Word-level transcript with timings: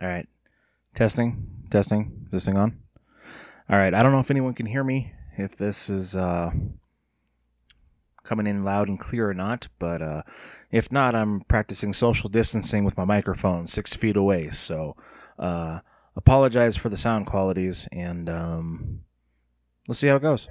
All 0.00 0.08
right. 0.08 0.26
Testing. 0.94 1.46
Testing. 1.70 2.24
Is 2.26 2.32
this 2.32 2.46
thing 2.46 2.56
on? 2.56 2.78
All 3.68 3.78
right. 3.78 3.94
I 3.94 4.02
don't 4.02 4.12
know 4.12 4.20
if 4.20 4.30
anyone 4.30 4.54
can 4.54 4.66
hear 4.66 4.82
me, 4.82 5.12
if 5.36 5.56
this 5.56 5.90
is 5.90 6.16
uh, 6.16 6.50
coming 8.24 8.46
in 8.46 8.64
loud 8.64 8.88
and 8.88 8.98
clear 8.98 9.28
or 9.28 9.34
not, 9.34 9.68
but 9.78 10.02
uh, 10.02 10.22
if 10.70 10.90
not, 10.90 11.14
I'm 11.14 11.40
practicing 11.42 11.92
social 11.92 12.28
distancing 12.28 12.84
with 12.84 12.96
my 12.96 13.04
microphone 13.04 13.66
six 13.66 13.94
feet 13.94 14.16
away. 14.16 14.50
So 14.50 14.96
uh, 15.38 15.80
apologize 16.16 16.76
for 16.76 16.88
the 16.88 16.96
sound 16.96 17.26
qualities, 17.26 17.88
and 17.92 18.28
um, 18.30 19.00
let's 19.86 19.98
see 19.98 20.08
how 20.08 20.16
it 20.16 20.22
goes. 20.22 20.48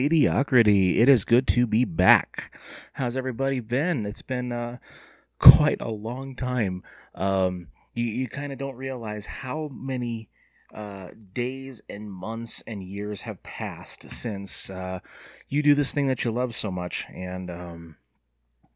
Mediocrity. 0.00 0.98
It 0.98 1.10
is 1.10 1.26
good 1.26 1.46
to 1.48 1.66
be 1.66 1.84
back. 1.84 2.58
How's 2.94 3.18
everybody 3.18 3.60
been? 3.60 4.06
It's 4.06 4.22
been 4.22 4.50
uh, 4.50 4.78
quite 5.38 5.82
a 5.82 5.90
long 5.90 6.34
time. 6.34 6.82
Um, 7.14 7.66
you 7.92 8.06
you 8.06 8.26
kind 8.26 8.50
of 8.50 8.58
don't 8.58 8.76
realize 8.76 9.26
how 9.26 9.68
many 9.70 10.30
uh, 10.72 11.08
days 11.34 11.82
and 11.90 12.10
months 12.10 12.62
and 12.66 12.82
years 12.82 13.22
have 13.22 13.42
passed 13.42 14.10
since 14.10 14.70
uh, 14.70 15.00
you 15.48 15.62
do 15.62 15.74
this 15.74 15.92
thing 15.92 16.06
that 16.06 16.24
you 16.24 16.30
love 16.30 16.54
so 16.54 16.70
much. 16.70 17.06
And 17.12 17.50
um, 17.50 17.96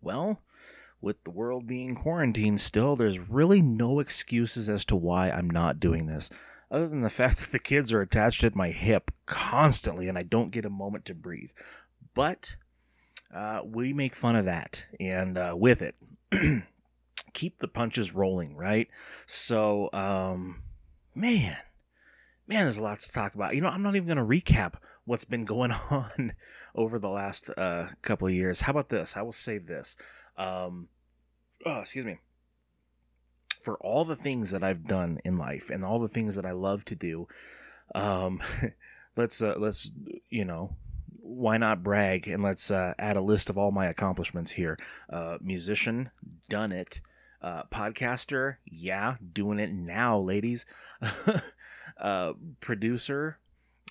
well, 0.03 0.42
with 1.00 1.25
the 1.25 1.31
world 1.31 1.66
being 1.66 1.94
quarantined 1.94 2.61
still, 2.61 2.97
there's 2.97 3.19
really 3.19 3.62
no 3.62 3.98
excuses 3.98 4.69
as 4.69 4.84
to 4.86 4.97
why 4.97 5.31
I'm 5.31 5.48
not 5.48 5.81
doing 5.81 6.05
this 6.05 6.28
other 6.70 6.88
than 6.88 7.02
the 7.02 7.10
fact 7.10 7.38
that 7.38 7.52
the 7.52 7.58
kids 7.58 7.92
are 7.92 8.00
attached 8.00 8.44
at 8.44 8.54
my 8.54 8.70
hip 8.70 9.10
constantly 9.26 10.08
and 10.08 10.18
I 10.18 10.22
don't 10.22 10.50
get 10.50 10.64
a 10.64 10.70
moment 10.70 11.04
to 11.06 11.14
breathe. 11.14 11.50
But 12.14 12.56
uh, 13.34 13.60
we 13.64 13.92
make 13.92 14.14
fun 14.14 14.36
of 14.36 14.44
that 14.44 14.86
and 14.98 15.36
uh, 15.36 15.54
with 15.56 15.82
it, 15.82 15.94
keep 17.32 17.58
the 17.58 17.68
punches 17.68 18.14
rolling, 18.14 18.56
right? 18.56 18.88
So, 19.26 19.90
um, 19.92 20.62
man, 21.14 21.56
man, 22.46 22.64
there's 22.64 22.78
a 22.78 22.82
lot 22.82 23.00
to 23.00 23.12
talk 23.12 23.34
about. 23.34 23.54
You 23.54 23.60
know, 23.60 23.68
I'm 23.68 23.82
not 23.82 23.96
even 23.96 24.06
going 24.06 24.16
to 24.16 24.22
recap 24.24 24.74
what's 25.04 25.24
been 25.24 25.44
going 25.44 25.72
on 25.90 26.34
over 26.74 26.98
the 26.98 27.08
last 27.08 27.50
uh, 27.56 27.88
couple 28.02 28.28
of 28.28 28.34
years. 28.34 28.62
How 28.62 28.70
about 28.70 28.88
this? 28.88 29.16
I 29.16 29.22
will 29.22 29.32
say 29.32 29.58
this. 29.58 29.96
Um, 30.36 30.88
oh, 31.66 31.80
excuse 31.80 32.04
me 32.04 32.18
for 33.64 33.76
all 33.78 34.04
the 34.04 34.14
things 34.14 34.50
that 34.50 34.62
I've 34.62 34.84
done 34.84 35.18
in 35.24 35.38
life 35.38 35.70
and 35.70 35.84
all 35.84 35.98
the 35.98 36.08
things 36.08 36.36
that 36.36 36.44
I 36.44 36.52
love 36.52 36.84
to 36.86 36.94
do. 36.94 37.26
Um, 37.94 38.40
let's 39.16 39.42
uh, 39.42 39.54
let's 39.56 39.90
you 40.28 40.44
know 40.44 40.76
why 41.20 41.56
not 41.56 41.82
brag 41.82 42.28
and 42.28 42.42
let's 42.42 42.70
uh, 42.70 42.92
add 42.98 43.16
a 43.16 43.22
list 43.22 43.48
of 43.48 43.56
all 43.56 43.70
my 43.70 43.86
accomplishments 43.86 44.50
here. 44.52 44.78
Uh, 45.10 45.38
musician, 45.40 46.10
done 46.48 46.70
it. 46.70 47.00
Uh, 47.40 47.62
podcaster, 47.70 48.56
yeah, 48.64 49.16
doing 49.32 49.58
it 49.58 49.72
now, 49.72 50.18
ladies. 50.18 50.64
uh, 51.98 52.32
producer, 52.60 53.38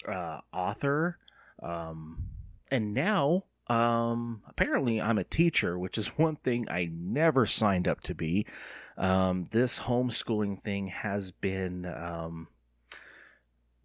uh, 0.07 0.39
author, 0.51 1.17
um, 1.61 2.23
and 2.71 2.93
now 2.93 3.43
um, 3.73 4.41
apparently 4.47 5.01
I'm 5.01 5.17
a 5.17 5.23
teacher, 5.23 5.77
which 5.77 5.97
is 5.97 6.07
one 6.17 6.35
thing 6.37 6.67
I 6.69 6.89
never 6.91 7.45
signed 7.45 7.87
up 7.87 8.01
to 8.01 8.15
be. 8.15 8.45
Um, 8.97 9.47
this 9.51 9.79
homeschooling 9.79 10.61
thing 10.61 10.87
has 10.87 11.31
been 11.31 11.85
um, 11.85 12.47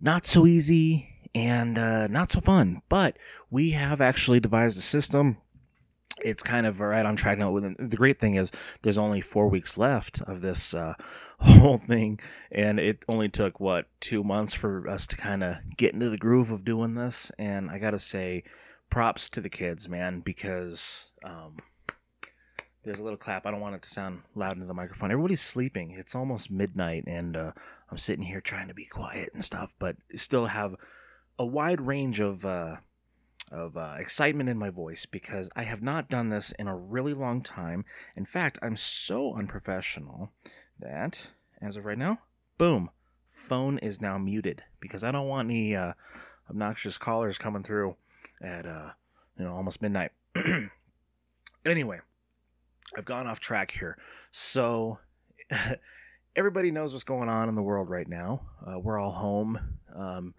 not 0.01 0.27
so 0.27 0.47
easy 0.47 1.09
and 1.35 1.79
uh, 1.79 2.07
not 2.09 2.31
so 2.31 2.41
fun, 2.41 2.83
but 2.89 3.17
we 3.51 3.71
have 3.71 4.01
actually 4.01 4.41
devised 4.41 4.79
a 4.79 4.83
system. 4.83 5.39
It's 6.21 6.43
kind 6.43 6.67
of 6.67 6.81
right 6.81 7.07
on 7.07 7.15
track 7.17 7.39
now. 7.39 7.57
The 7.59 7.97
great 7.97 8.19
thing 8.19 8.35
is 8.35 8.51
there's 8.83 8.99
only 8.99 9.21
four 9.21 9.49
weeks 9.49 9.79
left 9.79 10.21
of 10.23 10.41
this 10.41 10.75
uh, 10.75 10.95
whole 11.39 11.79
thing, 11.79 12.19
and 12.51 12.81
it 12.81 13.05
only 13.09 13.29
took 13.29 13.61
what 13.61 13.87
two 14.01 14.25
months 14.25 14.53
for 14.53 14.89
us 14.89 15.07
to 15.07 15.17
kind 15.17 15.45
of 15.45 15.57
get 15.77 15.95
into 15.95 16.11
the 16.11 16.19
groove 16.19 16.51
of 16.51 16.65
doing 16.65 16.95
this. 16.95 17.31
And 17.39 17.71
I 17.71 17.79
gotta 17.79 18.01
say, 18.01 18.43
props 18.91 19.29
to 19.31 19.41
the 19.41 19.51
kids, 19.51 19.89
man, 19.89 20.21
because 20.21 21.11
um, 21.25 21.59
there's 22.83 23.01
a 23.01 23.05
little 23.05 23.19
clap. 23.19 23.47
I 23.47 23.51
don't 23.51 23.61
want 23.61 23.75
it 23.75 23.83
to 23.83 23.91
sound 23.91 24.23
loud 24.35 24.55
into 24.55 24.67
the 24.67 24.75
microphone. 24.75 25.11
Everybody's 25.11 25.41
sleeping. 25.41 25.91
It's 25.93 26.15
almost 26.15 26.51
midnight, 26.51 27.05
and 27.07 27.37
uh, 27.37 27.53
I'm 27.91 27.99
sitting 27.99 28.25
here 28.25 28.41
trying 28.41 28.69
to 28.69 28.75
be 28.75 28.87
quiet 28.87 29.31
and 29.35 29.45
stuff, 29.45 29.75
but 29.79 29.97
still 30.15 30.47
have 30.47 30.75
a 31.39 31.47
wide 31.47 31.81
range 31.81 32.21
of 32.21 32.45
uh, 32.45 32.77
of 33.51 33.77
uh, 33.77 33.95
excitement 33.99 34.49
in 34.49 34.59
my 34.59 34.71
voice 34.71 35.07
because 35.07 35.51
I 35.57 35.65
have 35.65 35.83
not 35.83 36.09
done 36.09 36.29
this 36.29 36.53
in 36.53 36.69
a 36.69 36.77
really 36.77 37.15
long 37.15 37.43
time. 37.43 37.85
In 38.17 38.25
fact, 38.25 38.59
I'm 38.63 38.77
so 38.77 39.35
unprofessional 39.35 40.33
that 40.79 41.33
as 41.61 41.77
of 41.77 41.85
right 41.85 41.99
now, 41.99 42.19
boom, 42.57 42.91
phone 43.31 43.79
is 43.79 44.01
now 44.01 44.19
muted 44.19 44.63
because 44.81 45.05
I 45.05 45.11
don't 45.11 45.29
want 45.29 45.49
any 45.49 45.75
uh, 45.75 45.93
obnoxious 46.51 46.99
callers 46.99 47.39
coming 47.39 47.63
through 47.63 47.97
at 48.43 48.67
uh, 48.67 48.91
you 49.39 49.45
know 49.45 49.55
almost 49.55 49.83
midnight. 49.83 50.13
anyway, 51.67 52.01
I've 52.97 53.05
gone 53.05 53.27
off 53.27 53.41
track 53.41 53.71
here. 53.71 53.99
So 54.31 54.99
everybody 56.37 56.71
knows 56.71 56.93
what's 56.93 57.05
going 57.05 57.29
on 57.29 57.49
in 57.49 57.55
the 57.55 57.63
world 57.63 57.91
right 57.91 58.09
now. 58.09 58.43
Uh, 58.67 58.79
we're 58.79 58.99
all 58.99 59.11
home, 59.11 59.79
um, 59.95 60.35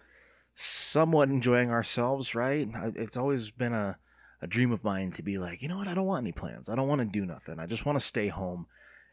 somewhat 0.56 1.30
enjoying 1.30 1.72
ourselves, 1.72 2.36
right? 2.36 2.68
It's 2.96 3.18
always 3.18 3.52
been 3.52 3.74
a, 3.74 3.98
a 4.42 4.48
dream 4.48 4.72
of 4.72 4.84
mine 4.84 5.12
to 5.14 5.24
be 5.24 5.38
like, 5.38 5.62
you 5.62 5.68
know 5.68 5.78
what? 5.78 5.88
I 5.88 5.94
don't 5.94 6.06
want 6.06 6.24
any 6.24 6.32
plans. 6.32 6.70
I 6.70 6.76
don't 6.76 6.88
want 6.88 7.00
to 7.00 7.06
do 7.06 7.26
nothing. 7.26 7.60
I 7.60 7.66
just 7.66 7.86
want 7.86 8.00
to 8.00 8.06
stay 8.06 8.28
home. 8.28 8.68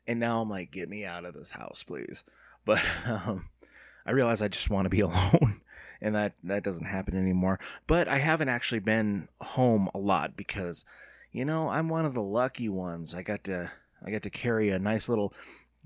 And 0.07 0.21
now 0.21 0.41
I'm 0.41 0.49
like, 0.49 0.71
get 0.71 0.89
me 0.89 1.05
out 1.05 1.25
of 1.25 1.35
this 1.35 1.51
house, 1.51 1.83
please. 1.83 2.25
But 2.65 2.81
um, 3.07 3.49
I 4.07 4.13
realize 4.13 4.41
I 4.41 4.49
just 4.49 4.71
want 4.71 4.87
to 4.87 4.91
be 4.91 5.01
alone. 5.01 5.61
and 6.01 6.15
that 6.15 6.35
that 6.45 6.63
doesn't 6.63 6.87
happen 6.87 7.17
anymore. 7.17 7.59
But 7.87 8.09
I 8.09 8.19
haven't 8.19 8.49
actually 8.49 8.81
been 8.81 9.29
home 9.41 9.91
a 9.95 9.99
lot 9.99 10.37
because 10.37 10.85
you 11.33 11.45
know, 11.45 11.69
I'm 11.69 11.91
one 11.91 12.07
of 12.07 12.15
the 12.15 12.23
lucky 12.23 12.69
ones. 12.69 13.15
I 13.15 13.23
got 13.23 13.45
to 13.45 13.71
I 14.05 14.11
got 14.11 14.23
to 14.23 14.31
carry 14.31 14.71
a 14.71 14.79
nice 14.79 15.09
little 15.09 15.35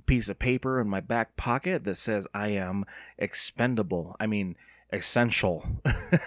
piece 0.06 0.28
of 0.28 0.38
paper 0.38 0.80
in 0.80 0.88
my 0.88 1.00
back 1.00 1.36
pocket 1.36 1.84
that 1.84 1.96
says 1.96 2.26
I 2.34 2.48
am 2.48 2.84
expendable. 3.18 4.16
I 4.20 4.26
mean, 4.26 4.56
essential. 4.92 5.64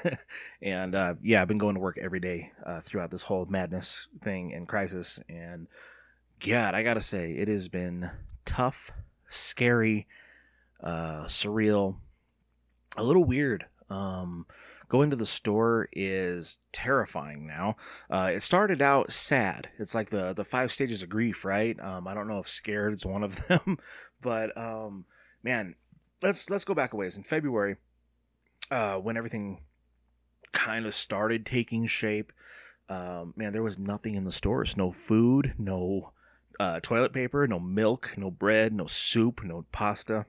and 0.61 0.95
uh, 0.95 1.15
yeah, 1.21 1.41
I've 1.41 1.47
been 1.47 1.57
going 1.57 1.75
to 1.75 1.81
work 1.81 1.97
every 1.97 2.19
day 2.19 2.51
uh, 2.65 2.81
throughout 2.81 3.11
this 3.11 3.23
whole 3.23 3.45
madness 3.45 4.07
thing 4.21 4.53
and 4.53 4.67
crisis. 4.67 5.19
And 5.29 5.67
God, 6.39 6.75
I 6.75 6.83
gotta 6.83 7.01
say, 7.01 7.31
it 7.31 7.47
has 7.47 7.69
been 7.69 8.11
tough, 8.45 8.91
scary, 9.27 10.07
uh, 10.83 11.25
surreal, 11.25 11.97
a 12.97 13.03
little 13.03 13.25
weird. 13.25 13.65
Um, 13.89 14.45
going 14.89 15.09
to 15.09 15.15
the 15.15 15.25
store 15.25 15.87
is 15.91 16.59
terrifying 16.71 17.45
now. 17.45 17.75
Uh, 18.11 18.31
it 18.33 18.41
started 18.41 18.81
out 18.81 19.11
sad. 19.11 19.69
It's 19.77 19.95
like 19.95 20.09
the 20.09 20.33
the 20.33 20.43
five 20.43 20.71
stages 20.71 21.03
of 21.03 21.09
grief, 21.09 21.45
right? 21.45 21.79
Um, 21.79 22.07
I 22.07 22.13
don't 22.13 22.27
know 22.27 22.39
if 22.39 22.49
scared 22.49 22.93
is 22.93 23.05
one 23.05 23.23
of 23.23 23.47
them, 23.47 23.77
but 24.21 24.55
um, 24.57 25.05
man, 25.43 25.75
let's 26.21 26.49
let's 26.49 26.65
go 26.65 26.73
back 26.73 26.93
a 26.93 26.95
ways. 26.95 27.17
In 27.17 27.23
February, 27.23 27.77
uh, 28.71 28.95
when 28.95 29.17
everything 29.17 29.61
kind 30.51 30.85
of 30.85 30.95
started 30.95 31.45
taking 31.45 31.85
shape, 31.85 32.31
um, 32.89 33.33
man, 33.35 33.53
there 33.53 33.63
was 33.63 33.79
nothing 33.79 34.15
in 34.15 34.25
the 34.25 34.31
stores. 34.31 34.77
No 34.77 34.91
food, 34.91 35.53
no 35.57 36.11
uh, 36.59 36.79
toilet 36.81 37.13
paper, 37.13 37.47
no 37.47 37.59
milk, 37.59 38.13
no 38.17 38.31
bread, 38.31 38.73
no 38.73 38.85
soup, 38.85 39.43
no 39.43 39.65
pasta. 39.71 40.25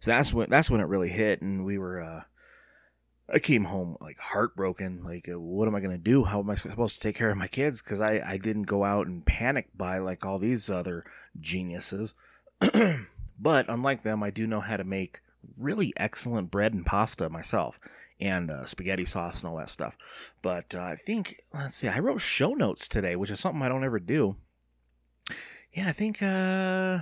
So 0.00 0.10
that's 0.10 0.32
when 0.32 0.50
that's 0.50 0.70
when 0.70 0.80
it 0.80 0.84
really 0.84 1.08
hit, 1.08 1.42
and 1.42 1.64
we 1.64 1.78
were. 1.78 2.00
Uh, 2.00 2.22
I 3.32 3.40
came 3.40 3.64
home 3.64 3.96
like 4.00 4.18
heartbroken. 4.18 5.02
Like, 5.04 5.28
uh, 5.28 5.38
what 5.40 5.66
am 5.66 5.74
I 5.74 5.80
gonna 5.80 5.98
do? 5.98 6.24
How 6.24 6.40
am 6.40 6.50
I 6.50 6.54
supposed 6.54 6.96
to 6.96 7.00
take 7.00 7.16
care 7.16 7.30
of 7.30 7.36
my 7.36 7.48
kids? 7.48 7.82
Because 7.82 8.00
I 8.00 8.22
I 8.24 8.36
didn't 8.36 8.64
go 8.64 8.84
out 8.84 9.06
and 9.06 9.24
panic 9.24 9.68
buy 9.76 9.98
like 9.98 10.24
all 10.24 10.38
these 10.38 10.70
other 10.70 11.04
geniuses. 11.40 12.14
but 13.38 13.68
unlike 13.68 14.02
them, 14.02 14.22
I 14.22 14.30
do 14.30 14.46
know 14.46 14.60
how 14.60 14.76
to 14.76 14.84
make 14.84 15.20
really 15.56 15.92
excellent 15.96 16.50
bread 16.50 16.72
and 16.72 16.86
pasta 16.86 17.28
myself, 17.28 17.80
and 18.20 18.50
uh, 18.50 18.64
spaghetti 18.64 19.04
sauce 19.04 19.40
and 19.40 19.48
all 19.48 19.56
that 19.56 19.70
stuff. 19.70 19.96
But 20.42 20.74
uh, 20.74 20.82
I 20.82 20.96
think 20.96 21.36
let's 21.52 21.76
see, 21.76 21.88
I 21.88 21.98
wrote 21.98 22.20
show 22.20 22.54
notes 22.54 22.88
today, 22.88 23.16
which 23.16 23.30
is 23.30 23.40
something 23.40 23.62
I 23.62 23.68
don't 23.68 23.84
ever 23.84 23.98
do. 23.98 24.36
Yeah, 25.72 25.88
I 25.88 25.92
think. 25.92 26.22
uh 26.22 27.00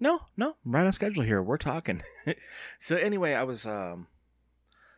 No, 0.00 0.20
no, 0.34 0.56
I'm 0.64 0.74
right 0.74 0.86
on 0.86 0.92
schedule 0.92 1.24
here. 1.24 1.42
We're 1.42 1.58
talking. 1.58 2.02
so 2.78 2.96
anyway, 2.96 3.34
I 3.34 3.42
was 3.42 3.66
um, 3.66 4.06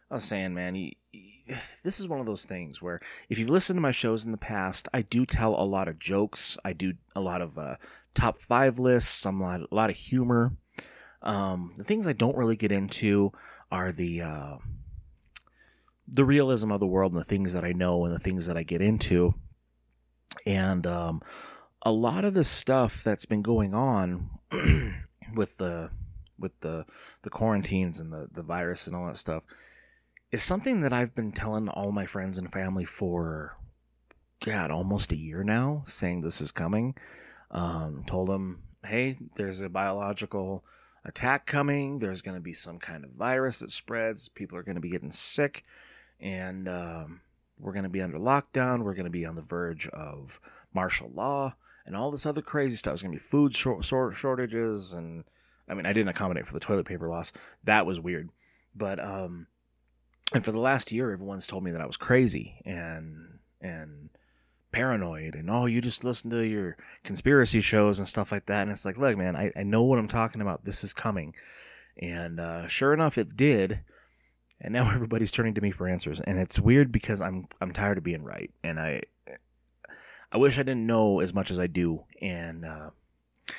I 0.08 0.14
was 0.14 0.24
saying, 0.24 0.54
man, 0.54 0.76
you, 0.76 0.92
you, 1.10 1.56
this 1.82 1.98
is 1.98 2.06
one 2.06 2.20
of 2.20 2.26
those 2.26 2.44
things 2.44 2.80
where 2.80 3.00
if 3.28 3.36
you've 3.36 3.50
listened 3.50 3.78
to 3.78 3.82
my 3.82 3.90
shows 3.90 4.24
in 4.24 4.30
the 4.30 4.38
past, 4.38 4.88
I 4.94 5.02
do 5.02 5.26
tell 5.26 5.54
a 5.54 5.64
lot 5.64 5.88
of 5.88 5.98
jokes. 5.98 6.56
I 6.64 6.72
do 6.72 6.94
a 7.16 7.20
lot 7.20 7.42
of 7.42 7.58
uh, 7.58 7.76
top 8.14 8.40
five 8.40 8.78
lists, 8.78 9.10
some 9.12 9.40
a 9.40 9.44
lot, 9.44 9.60
a 9.60 9.74
lot 9.74 9.90
of 9.90 9.96
humor. 9.96 10.52
Um, 11.20 11.74
the 11.76 11.84
things 11.84 12.06
I 12.06 12.12
don't 12.12 12.36
really 12.36 12.56
get 12.56 12.70
into 12.70 13.32
are 13.72 13.90
the 13.90 14.22
uh, 14.22 14.56
the 16.06 16.24
realism 16.24 16.70
of 16.70 16.78
the 16.78 16.86
world 16.86 17.12
and 17.12 17.20
the 17.20 17.24
things 17.24 17.54
that 17.54 17.64
I 17.64 17.72
know 17.72 18.04
and 18.04 18.14
the 18.14 18.20
things 18.20 18.46
that 18.46 18.56
I 18.56 18.62
get 18.62 18.82
into. 18.82 19.34
And 20.46 20.86
um, 20.86 21.22
a 21.82 21.90
lot 21.92 22.24
of 22.24 22.34
the 22.34 22.44
stuff 22.44 23.02
that's 23.02 23.26
been 23.26 23.42
going 23.42 23.74
on 23.74 24.30
with 25.34 25.56
the 25.58 25.90
with 26.38 26.58
the 26.60 26.84
the 27.22 27.30
quarantines 27.30 28.00
and 28.00 28.12
the 28.12 28.28
the 28.32 28.42
virus 28.42 28.86
and 28.86 28.96
all 28.96 29.06
that 29.06 29.16
stuff 29.16 29.44
is 30.32 30.42
something 30.42 30.80
that 30.80 30.92
I've 30.92 31.14
been 31.14 31.30
telling 31.30 31.68
all 31.68 31.92
my 31.92 32.06
friends 32.06 32.38
and 32.38 32.50
family 32.50 32.86
for 32.86 33.58
God 34.44 34.70
almost 34.70 35.12
a 35.12 35.16
year 35.16 35.44
now, 35.44 35.84
saying 35.86 36.22
this 36.22 36.40
is 36.40 36.50
coming. 36.50 36.96
Um, 37.50 38.02
told 38.06 38.28
them, 38.28 38.62
hey, 38.84 39.18
there's 39.36 39.60
a 39.60 39.68
biological 39.68 40.64
attack 41.04 41.46
coming. 41.46 41.98
There's 41.98 42.22
going 42.22 42.36
to 42.36 42.42
be 42.42 42.54
some 42.54 42.78
kind 42.78 43.04
of 43.04 43.10
virus 43.10 43.58
that 43.58 43.70
spreads. 43.70 44.30
People 44.30 44.56
are 44.56 44.62
going 44.62 44.76
to 44.76 44.80
be 44.80 44.88
getting 44.88 45.10
sick, 45.10 45.64
and 46.18 46.66
um, 46.66 47.20
we're 47.58 47.74
going 47.74 47.82
to 47.84 47.90
be 47.90 48.00
under 48.00 48.18
lockdown. 48.18 48.84
We're 48.84 48.94
going 48.94 49.04
to 49.04 49.10
be 49.10 49.26
on 49.26 49.36
the 49.36 49.42
verge 49.42 49.86
of 49.88 50.40
martial 50.72 51.10
law 51.14 51.54
and 51.86 51.96
all 51.96 52.10
this 52.10 52.26
other 52.26 52.42
crazy 52.42 52.76
stuff. 52.76 52.92
There's 52.92 53.02
going 53.02 53.12
to 53.12 53.18
be 53.18 53.24
food 53.24 53.54
short, 53.54 53.84
short, 53.84 54.16
shortages, 54.16 54.92
and 54.92 55.24
I 55.68 55.74
mean, 55.74 55.86
I 55.86 55.92
didn't 55.92 56.08
accommodate 56.10 56.46
for 56.46 56.52
the 56.52 56.60
toilet 56.60 56.86
paper 56.86 57.08
loss. 57.08 57.32
That 57.64 57.86
was 57.86 58.00
weird, 58.00 58.30
but 58.74 58.98
um, 59.00 59.46
and 60.34 60.44
for 60.44 60.52
the 60.52 60.60
last 60.60 60.92
year, 60.92 61.12
everyone's 61.12 61.46
told 61.46 61.64
me 61.64 61.70
that 61.72 61.80
I 61.80 61.86
was 61.86 61.96
crazy 61.96 62.60
and 62.64 63.38
and 63.60 64.10
paranoid 64.72 65.34
and 65.34 65.50
oh, 65.50 65.66
you 65.66 65.80
just 65.80 66.02
listen 66.02 66.30
to 66.30 66.40
your 66.40 66.76
conspiracy 67.04 67.60
shows 67.60 67.98
and 67.98 68.08
stuff 68.08 68.32
like 68.32 68.46
that. 68.46 68.62
And 68.62 68.70
it's 68.70 68.86
like, 68.86 68.96
look, 68.96 69.16
man, 69.16 69.36
I, 69.36 69.52
I 69.54 69.62
know 69.62 69.82
what 69.82 69.98
I'm 69.98 70.08
talking 70.08 70.40
about. 70.40 70.64
This 70.64 70.82
is 70.82 70.94
coming, 70.94 71.34
and 71.98 72.40
uh, 72.40 72.66
sure 72.66 72.94
enough, 72.94 73.18
it 73.18 73.36
did. 73.36 73.80
And 74.60 74.72
now 74.72 74.90
everybody's 74.94 75.32
turning 75.32 75.54
to 75.54 75.60
me 75.60 75.70
for 75.70 75.86
answers, 75.86 76.20
and 76.20 76.38
it's 76.38 76.58
weird 76.58 76.90
because 76.90 77.22
I'm 77.22 77.46
I'm 77.60 77.72
tired 77.72 77.98
of 77.98 78.04
being 78.04 78.24
right, 78.24 78.50
and 78.64 78.80
I 78.80 79.02
I 80.32 80.38
wish 80.38 80.58
I 80.58 80.62
didn't 80.62 80.86
know 80.86 81.20
as 81.20 81.34
much 81.34 81.50
as 81.50 81.58
I 81.58 81.66
do, 81.66 82.04
and 82.20 82.64
uh, 82.64 82.90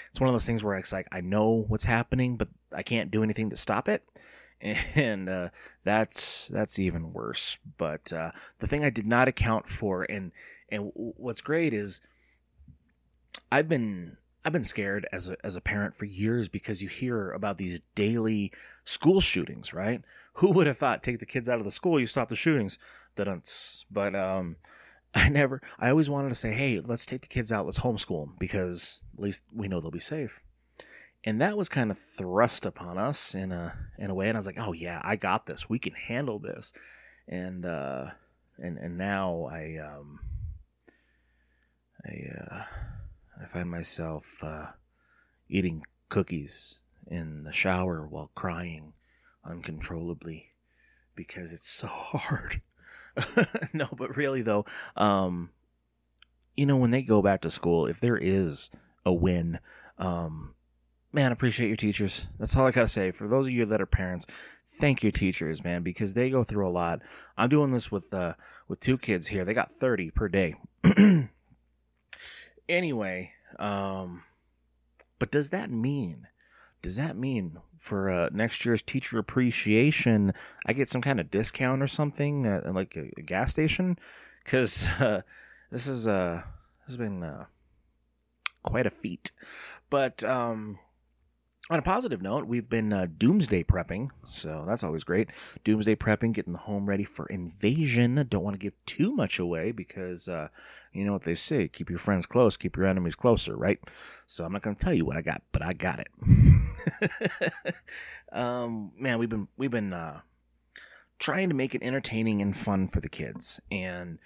it's 0.09 0.19
one 0.19 0.27
of 0.27 0.33
those 0.33 0.45
things 0.45 0.63
where 0.63 0.75
it's 0.75 0.91
like 0.91 1.07
I 1.11 1.21
know 1.21 1.65
what's 1.67 1.83
happening, 1.83 2.35
but 2.35 2.49
I 2.73 2.81
can't 2.81 3.11
do 3.11 3.21
anything 3.21 3.51
to 3.51 3.55
stop 3.55 3.87
it, 3.87 4.03
and 4.61 5.29
uh, 5.29 5.49
that's 5.83 6.47
that's 6.47 6.79
even 6.79 7.13
worse. 7.13 7.59
But 7.77 8.11
uh, 8.11 8.31
the 8.59 8.67
thing 8.67 8.83
I 8.83 8.89
did 8.89 9.05
not 9.05 9.27
account 9.27 9.69
for, 9.69 10.03
and 10.03 10.31
and 10.69 10.91
what's 10.95 11.41
great 11.41 11.73
is 11.73 12.01
I've 13.51 13.69
been 13.69 14.17
I've 14.43 14.53
been 14.53 14.63
scared 14.63 15.07
as 15.11 15.29
a 15.29 15.37
as 15.45 15.55
a 15.55 15.61
parent 15.61 15.95
for 15.95 16.05
years 16.05 16.49
because 16.49 16.81
you 16.81 16.89
hear 16.89 17.31
about 17.31 17.57
these 17.57 17.81
daily 17.93 18.51
school 18.83 19.21
shootings, 19.21 19.75
right? 19.75 20.01
Who 20.37 20.49
would 20.51 20.65
have 20.65 20.77
thought 20.79 21.03
take 21.03 21.19
the 21.19 21.27
kids 21.27 21.47
out 21.47 21.59
of 21.59 21.65
the 21.65 21.71
school, 21.71 21.99
you 21.99 22.07
stop 22.07 22.29
the 22.29 22.35
shootings? 22.35 22.79
But 23.15 24.15
um, 24.15 24.55
I 25.15 25.29
never, 25.29 25.61
I 25.79 25.89
always 25.89 26.09
wanted 26.09 26.29
to 26.29 26.35
say, 26.35 26.53
hey, 26.53 26.79
let's 26.83 27.05
take 27.05 27.21
the 27.21 27.27
kids 27.27 27.51
out, 27.51 27.65
let's 27.65 27.79
homeschool 27.79 28.25
them 28.25 28.35
because 28.39 29.05
at 29.13 29.23
least 29.23 29.43
we 29.53 29.67
know 29.67 29.79
they'll 29.79 29.91
be 29.91 29.99
safe. 29.99 30.41
And 31.23 31.39
that 31.39 31.57
was 31.57 31.69
kind 31.69 31.91
of 31.91 31.97
thrust 31.97 32.65
upon 32.65 32.97
us 32.97 33.33
in 33.33 33.53
a 33.53 33.73
in 33.97 34.09
a 34.09 34.13
way, 34.13 34.27
and 34.27 34.35
I 34.35 34.39
was 34.39 34.45
like, 34.45 34.59
oh 34.59 34.73
yeah, 34.73 34.99
I 35.05 35.15
got 35.15 35.45
this. 35.45 35.69
We 35.69 35.79
can 35.79 35.93
handle 35.93 36.37
this. 36.37 36.73
And 37.29 37.65
uh, 37.65 38.07
and 38.57 38.77
and 38.77 38.97
now 38.97 39.47
I 39.49 39.77
um, 39.77 40.19
I 42.05 42.27
uh, 42.37 42.63
I 43.41 43.45
find 43.47 43.71
myself 43.71 44.43
uh, 44.43 44.65
eating 45.47 45.83
cookies 46.09 46.79
in 47.07 47.43
the 47.43 47.53
shower 47.53 48.05
while 48.05 48.31
crying 48.35 48.93
uncontrollably 49.45 50.49
because 51.15 51.53
it's 51.53 51.69
so 51.69 51.87
hard. 51.87 52.61
no, 53.73 53.87
but 53.95 54.15
really 54.15 54.41
though, 54.41 54.65
um, 54.95 55.49
you 56.55 56.65
know, 56.65 56.77
when 56.77 56.91
they 56.91 57.01
go 57.01 57.21
back 57.21 57.41
to 57.41 57.49
school, 57.49 57.87
if 57.87 57.99
there 57.99 58.17
is 58.17 58.69
a 59.05 59.13
win, 59.13 59.59
um, 59.97 60.53
man, 61.11 61.31
I 61.31 61.33
appreciate 61.33 61.67
your 61.67 61.77
teachers. 61.77 62.27
That's 62.39 62.55
all 62.55 62.67
I 62.67 62.71
gotta 62.71 62.87
say. 62.87 63.11
For 63.11 63.27
those 63.27 63.45
of 63.45 63.53
you 63.53 63.65
that 63.65 63.81
are 63.81 63.85
parents, 63.85 64.25
thank 64.67 65.03
your 65.03 65.11
teachers, 65.11 65.63
man, 65.63 65.83
because 65.83 66.13
they 66.13 66.29
go 66.29 66.43
through 66.43 66.67
a 66.67 66.71
lot. 66.71 67.01
I'm 67.37 67.49
doing 67.49 67.71
this 67.71 67.91
with 67.91 68.13
uh 68.13 68.33
with 68.67 68.79
two 68.79 68.97
kids 68.97 69.27
here. 69.27 69.45
They 69.45 69.53
got 69.53 69.71
30 69.71 70.11
per 70.11 70.27
day. 70.27 70.55
anyway, 72.69 73.31
um, 73.59 74.23
but 75.19 75.31
does 75.31 75.51
that 75.51 75.69
mean 75.69 76.27
does 76.83 76.97
that 76.97 77.17
mean 77.17 77.57
for 77.79 78.11
uh, 78.11 78.29
next 78.31 78.65
year's 78.65 78.81
teacher 78.81 79.17
appreciation, 79.17 80.33
I 80.65 80.73
get 80.73 80.89
some 80.89 81.01
kind 81.01 81.19
of 81.19 81.31
discount 81.31 81.81
or 81.81 81.87
something, 81.87 82.45
uh, 82.45 82.71
like 82.71 82.95
a, 82.95 83.09
a, 83.17 83.21
gas 83.23 83.51
station? 83.51 83.97
Because 84.43 84.85
uh, 84.99 85.21
this 85.71 85.87
is 85.87 86.07
uh, 86.07 86.43
this 86.85 86.93
has 86.93 86.97
been 86.97 87.23
uh, 87.23 87.45
quite 88.61 88.85
a 88.85 88.91
feat. 88.91 89.31
But 89.89 90.23
um, 90.25 90.77
on 91.69 91.79
a 91.79 91.81
positive 91.81 92.21
note, 92.21 92.45
we've 92.45 92.69
been 92.69 92.91
uh, 92.91 93.07
doomsday 93.17 93.63
prepping, 93.63 94.09
so 94.27 94.65
that's 94.67 94.83
always 94.83 95.05
great. 95.05 95.29
Doomsday 95.63 95.95
prepping, 95.95 96.33
getting 96.33 96.51
the 96.51 96.59
home 96.59 96.85
ready 96.87 97.05
for 97.05 97.25
invasion. 97.27 98.25
Don't 98.29 98.43
want 98.43 98.53
to 98.55 98.59
give 98.59 98.73
too 98.85 99.15
much 99.15 99.39
away 99.39 99.71
because 99.71 100.27
uh, 100.27 100.49
you 100.91 101.05
know 101.05 101.13
what 101.13 101.21
they 101.23 101.35
say: 101.35 101.69
keep 101.69 101.89
your 101.89 101.99
friends 101.99 102.25
close, 102.25 102.57
keep 102.57 102.75
your 102.75 102.85
enemies 102.85 103.15
closer, 103.15 103.55
right? 103.55 103.79
So 104.27 104.43
I'm 104.43 104.51
not 104.51 104.61
going 104.61 104.75
to 104.75 104.83
tell 104.83 104.93
you 104.93 105.05
what 105.05 105.15
I 105.15 105.21
got, 105.21 105.41
but 105.53 105.61
I 105.61 105.71
got 105.71 106.01
it. 106.01 107.73
um, 108.33 108.91
man, 108.97 109.17
we've 109.17 109.29
been 109.29 109.47
we've 109.55 109.71
been 109.71 109.93
uh, 109.93 110.19
trying 111.17 111.47
to 111.47 111.55
make 111.55 111.73
it 111.73 111.81
entertaining 111.81 112.41
and 112.41 112.55
fun 112.55 112.89
for 112.89 112.99
the 112.99 113.09
kids, 113.09 113.61
and 113.71 114.19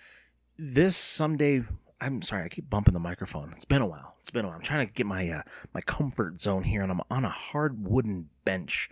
this 0.57 0.97
someday 0.97 1.63
I'm 1.99 2.21
sorry, 2.21 2.43
I 2.43 2.49
keep 2.49 2.69
bumping 2.69 2.93
the 2.93 2.99
microphone. 2.99 3.51
It's 3.51 3.65
been 3.65 3.81
a 3.81 3.87
while. 3.87 4.16
It's 4.27 4.31
been. 4.33 4.45
I'm 4.45 4.59
trying 4.59 4.85
to 4.85 4.94
get 4.94 5.06
my 5.06 5.29
uh, 5.29 5.44
my 5.74 5.79
comfort 5.79 6.38
zone 6.38 6.63
here, 6.63 6.81
and 6.81 6.91
I'm 6.91 7.00
on 7.09 7.24
a 7.24 7.29
hard 7.29 7.88
wooden 7.88 8.27
bench. 8.44 8.89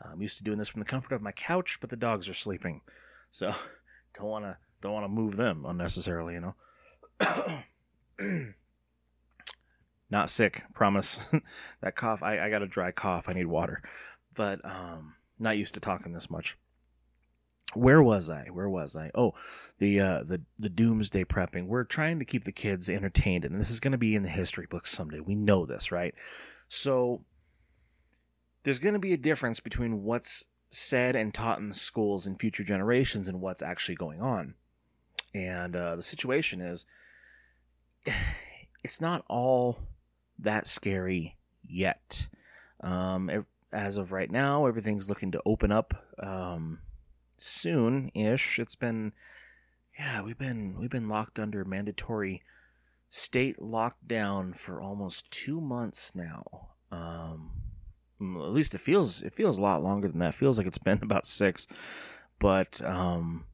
Uh, 0.00 0.10
I'm 0.12 0.22
used 0.22 0.38
to 0.38 0.44
doing 0.44 0.58
this 0.58 0.68
from 0.68 0.78
the 0.78 0.84
comfort 0.84 1.12
of 1.12 1.20
my 1.20 1.32
couch, 1.32 1.78
but 1.80 1.90
the 1.90 1.96
dogs 1.96 2.28
are 2.28 2.34
sleeping, 2.34 2.82
so 3.28 3.52
don't 4.16 4.28
want 4.28 4.44
to 4.44 4.58
don't 4.80 4.92
want 4.92 5.02
to 5.02 5.08
move 5.08 5.34
them 5.34 5.64
unnecessarily. 5.66 6.34
You 6.34 6.54
know. 7.18 7.64
Not 10.08 10.30
sick, 10.30 10.62
promise. 10.72 11.34
that 11.80 11.96
cough, 11.96 12.22
I, 12.22 12.38
I 12.46 12.48
got 12.48 12.62
a 12.62 12.68
dry 12.68 12.92
cough. 12.92 13.28
I 13.28 13.32
need 13.32 13.46
water, 13.46 13.82
but 14.36 14.64
um, 14.64 15.14
not 15.36 15.56
used 15.56 15.74
to 15.74 15.80
talking 15.80 16.12
this 16.12 16.30
much 16.30 16.56
where 17.74 18.02
was 18.02 18.30
I? 18.30 18.46
Where 18.52 18.68
was 18.68 18.96
I? 18.96 19.10
Oh, 19.14 19.34
the 19.78 20.00
uh, 20.00 20.22
the 20.24 20.40
the 20.58 20.68
doomsday 20.68 21.24
prepping. 21.24 21.66
We're 21.66 21.84
trying 21.84 22.18
to 22.18 22.24
keep 22.24 22.44
the 22.44 22.52
kids 22.52 22.88
entertained, 22.88 23.44
and 23.44 23.58
this 23.58 23.70
is 23.70 23.80
going 23.80 23.92
to 23.92 23.98
be 23.98 24.14
in 24.14 24.22
the 24.22 24.28
history 24.28 24.66
books 24.68 24.90
someday. 24.90 25.20
We 25.20 25.34
know 25.34 25.66
this, 25.66 25.92
right? 25.92 26.14
So 26.68 27.22
there's 28.62 28.78
going 28.78 28.94
to 28.94 29.00
be 29.00 29.12
a 29.12 29.18
difference 29.18 29.60
between 29.60 30.02
what's 30.02 30.46
said 30.68 31.16
and 31.16 31.32
taught 31.32 31.58
in 31.58 31.72
schools 31.72 32.26
in 32.26 32.36
future 32.36 32.64
generations 32.64 33.28
and 33.28 33.40
what's 33.40 33.62
actually 33.62 33.94
going 33.94 34.20
on. 34.20 34.54
And 35.34 35.76
uh, 35.76 35.96
the 35.96 36.02
situation 36.02 36.60
is, 36.60 36.86
it's 38.84 39.00
not 39.00 39.24
all 39.28 39.78
that 40.38 40.66
scary 40.66 41.36
yet. 41.64 42.28
Um, 42.80 43.46
as 43.72 43.96
of 43.96 44.12
right 44.12 44.30
now, 44.30 44.66
everything's 44.66 45.08
looking 45.08 45.32
to 45.32 45.42
open 45.44 45.70
up. 45.70 45.94
Um, 46.18 46.80
soon 47.38 48.10
ish. 48.14 48.58
It's 48.58 48.76
been 48.76 49.12
yeah, 49.98 50.22
we've 50.22 50.38
been 50.38 50.76
we've 50.78 50.90
been 50.90 51.08
locked 51.08 51.38
under 51.38 51.64
mandatory 51.64 52.42
state 53.08 53.58
lockdown 53.58 54.56
for 54.56 54.80
almost 54.80 55.30
two 55.30 55.60
months 55.60 56.14
now. 56.14 56.68
Um, 56.92 57.50
at 58.20 58.52
least 58.52 58.74
it 58.74 58.80
feels 58.80 59.22
it 59.22 59.34
feels 59.34 59.58
a 59.58 59.62
lot 59.62 59.82
longer 59.82 60.08
than 60.08 60.18
that. 60.20 60.30
It 60.30 60.34
feels 60.34 60.58
like 60.58 60.66
it's 60.66 60.78
been 60.78 60.98
about 61.02 61.24
six, 61.26 61.66
but 62.38 62.80
um, 62.84 63.46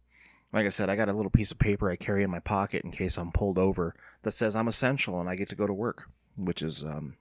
like 0.52 0.66
I 0.66 0.70
said, 0.70 0.90
I 0.90 0.96
got 0.96 1.08
a 1.08 1.12
little 1.12 1.30
piece 1.30 1.52
of 1.52 1.58
paper 1.58 1.90
I 1.90 1.96
carry 1.96 2.22
in 2.22 2.30
my 2.30 2.40
pocket 2.40 2.84
in 2.84 2.90
case 2.90 3.16
I'm 3.16 3.32
pulled 3.32 3.58
over 3.58 3.94
that 4.22 4.32
says 4.32 4.56
I'm 4.56 4.68
essential 4.68 5.20
and 5.20 5.28
I 5.28 5.36
get 5.36 5.48
to 5.50 5.56
go 5.56 5.66
to 5.66 5.72
work, 5.72 6.08
which 6.36 6.62
is 6.62 6.84
um, 6.84 7.14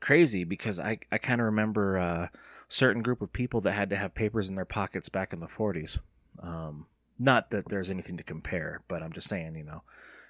crazy 0.00 0.44
because 0.44 0.80
I 0.80 0.98
I 1.12 1.18
kind 1.18 1.40
of 1.40 1.46
remember. 1.46 1.98
Uh, 1.98 2.28
certain 2.70 3.02
group 3.02 3.20
of 3.20 3.32
people 3.32 3.60
that 3.60 3.72
had 3.72 3.90
to 3.90 3.96
have 3.96 4.14
papers 4.14 4.48
in 4.48 4.54
their 4.54 4.64
pockets 4.64 5.08
back 5.08 5.32
in 5.32 5.40
the 5.40 5.46
40s. 5.46 5.98
Um, 6.40 6.86
not 7.18 7.50
that 7.50 7.68
there's 7.68 7.90
anything 7.90 8.16
to 8.16 8.22
compare, 8.22 8.82
but 8.88 9.02
I'm 9.02 9.12
just 9.12 9.28
saying, 9.28 9.56
you 9.56 9.64
know, 9.64 9.82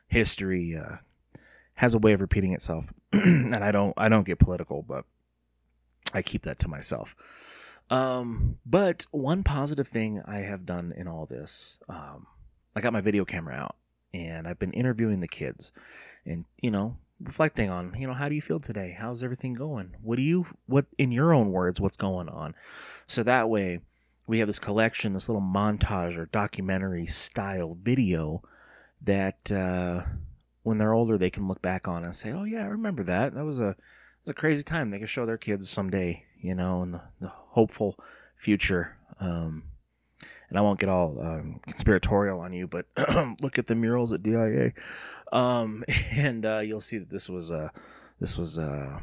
history 0.09 0.75
uh, 0.77 0.97
has 1.75 1.95
a 1.95 1.99
way 1.99 2.13
of 2.13 2.21
repeating 2.21 2.53
itself. 2.53 2.93
and 3.13 3.55
I 3.55 3.71
don't 3.71 3.95
I 3.97 4.09
don't 4.09 4.27
get 4.27 4.39
political, 4.39 4.83
but 4.83 5.05
I 6.13 6.23
keep 6.23 6.43
that 6.43 6.59
to 6.61 6.69
myself. 6.69 7.15
Um, 7.91 8.59
but 8.65 9.07
one 9.11 9.43
positive 9.43 9.87
thing 9.87 10.23
I 10.25 10.39
have 10.39 10.65
done 10.65 10.93
in 10.97 11.07
all 11.07 11.27
this, 11.27 11.79
um, 11.89 12.27
I 12.75 12.81
got 12.81 12.93
my 12.93 13.01
video 13.01 13.25
camera 13.25 13.55
out 13.55 13.77
and 14.15 14.49
I've 14.49 14.59
been 14.59 14.73
interviewing 14.73 15.21
the 15.21 15.29
kids 15.29 15.73
and, 16.25 16.45
you 16.63 16.71
know, 16.71 16.97
reflecting 17.23 17.71
on, 17.71 17.95
you 17.99 18.07
know, 18.07 18.15
how 18.15 18.29
do 18.29 18.35
you 18.35 18.43
feel 18.43 18.61
today? 18.61 18.97
How's 18.99 19.23
everything 19.23 19.55
going? 19.55 19.97
What 20.03 20.17
do 20.17 20.23
you, 20.23 20.47
what, 20.67 20.87
in 20.99 21.13
your 21.13 21.33
own 21.33 21.53
words, 21.53 21.81
what's 21.81 21.97
going 21.97 22.29
on? 22.29 22.55
So 23.07 23.23
that 23.23 23.49
way 23.49 23.81
we 24.27 24.39
have 24.39 24.49
this 24.49 24.59
collection, 24.59 25.13
this 25.13 25.29
little 25.29 25.43
montage 25.43 26.17
or 26.17 26.27
documentary 26.27 27.07
style 27.07 27.77
video 27.83 28.43
that, 29.03 29.51
uh, 29.53 30.03
when 30.63 30.79
they're 30.79 30.93
older, 30.93 31.17
they 31.17 31.31
can 31.31 31.47
look 31.47 31.63
back 31.63 31.89
on 31.89 32.05
and 32.05 32.15
say, 32.15 32.33
"Oh 32.33 32.45
yeah, 32.45 32.63
I 32.63 32.67
remember 32.67 33.03
that. 33.05 33.35
That 33.35 33.45
was 33.45 33.61
a, 33.61 33.71
it 33.71 33.77
was 34.25 34.31
a 34.31 34.35
crazy 34.35 34.63
time." 34.63 34.91
They 34.91 34.99
can 34.99 35.07
show 35.07 35.27
their 35.27 35.39
kids 35.39 35.69
someday, 35.69 36.25
you 36.41 36.55
know, 36.55 36.83
in 36.83 36.93
the, 36.93 37.01
the 37.21 37.29
hopeful 37.29 37.97
future. 38.37 38.97
Um, 39.19 39.65
and 40.49 40.59
I 40.59 40.63
won't 40.63 40.81
get 40.81 40.89
all 40.89 41.21
um, 41.21 41.61
conspiratorial 41.67 42.41
on 42.41 42.53
you, 42.53 42.67
but 42.67 42.87
look 43.41 43.59
at 43.59 43.67
the 43.67 43.75
murals 43.75 44.13
at 44.13 44.23
DIA, 44.23 44.73
um, 45.33 45.85
and 46.13 46.45
uh, 46.45 46.61
you'll 46.65 46.81
see 46.81 46.99
that 46.99 47.11
this 47.11 47.29
was 47.29 47.51
uh, 47.51 47.69
this 48.21 48.37
was 48.37 48.59
uh, 48.59 49.01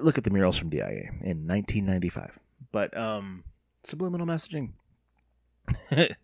look 0.00 0.18
at 0.18 0.24
the 0.24 0.30
murals 0.30 0.58
from 0.58 0.70
DIA 0.70 1.10
in 1.20 1.46
1995. 1.46 2.38
But 2.72 2.96
um, 2.96 3.44
subliminal 3.82 4.26
messaging. 4.26 4.72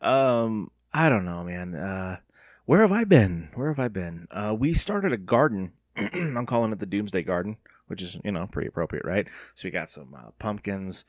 um, 0.00 0.70
I 0.92 1.08
don't 1.08 1.24
know, 1.24 1.44
man. 1.44 1.74
Uh, 1.74 2.16
where 2.64 2.80
have 2.80 2.92
I 2.92 3.04
been? 3.04 3.50
Where 3.54 3.68
have 3.68 3.78
I 3.78 3.88
been? 3.88 4.28
Uh, 4.30 4.54
we 4.58 4.74
started 4.74 5.12
a 5.12 5.16
garden. 5.16 5.72
I'm 5.96 6.46
calling 6.46 6.72
it 6.72 6.78
the 6.78 6.86
Doomsday 6.86 7.22
Garden, 7.22 7.56
which 7.86 8.02
is 8.02 8.18
you 8.24 8.32
know 8.32 8.46
pretty 8.46 8.68
appropriate, 8.68 9.04
right? 9.04 9.26
So 9.54 9.66
we 9.66 9.72
got 9.72 9.90
some 9.90 10.14
uh, 10.14 10.30
pumpkins, 10.38 11.04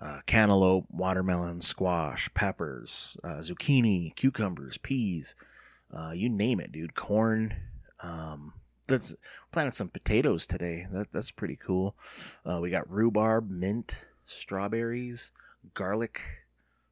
uh, 0.00 0.20
cantaloupe, 0.26 0.86
watermelon, 0.90 1.60
squash, 1.60 2.28
peppers, 2.34 3.16
uh, 3.24 3.38
zucchini, 3.38 4.14
cucumbers, 4.14 4.78
peas, 4.78 5.34
uh, 5.96 6.10
you 6.10 6.28
name 6.28 6.60
it, 6.60 6.72
dude. 6.72 6.94
Corn. 6.94 7.54
Um, 8.00 8.52
that's 8.86 9.14
planted 9.52 9.74
some 9.74 9.88
potatoes 9.88 10.46
today. 10.46 10.86
That 10.90 11.08
that's 11.12 11.30
pretty 11.30 11.56
cool. 11.56 11.94
Uh, 12.44 12.58
we 12.60 12.70
got 12.70 12.90
rhubarb, 12.90 13.50
mint, 13.50 14.06
strawberries, 14.24 15.32
garlic, 15.74 16.20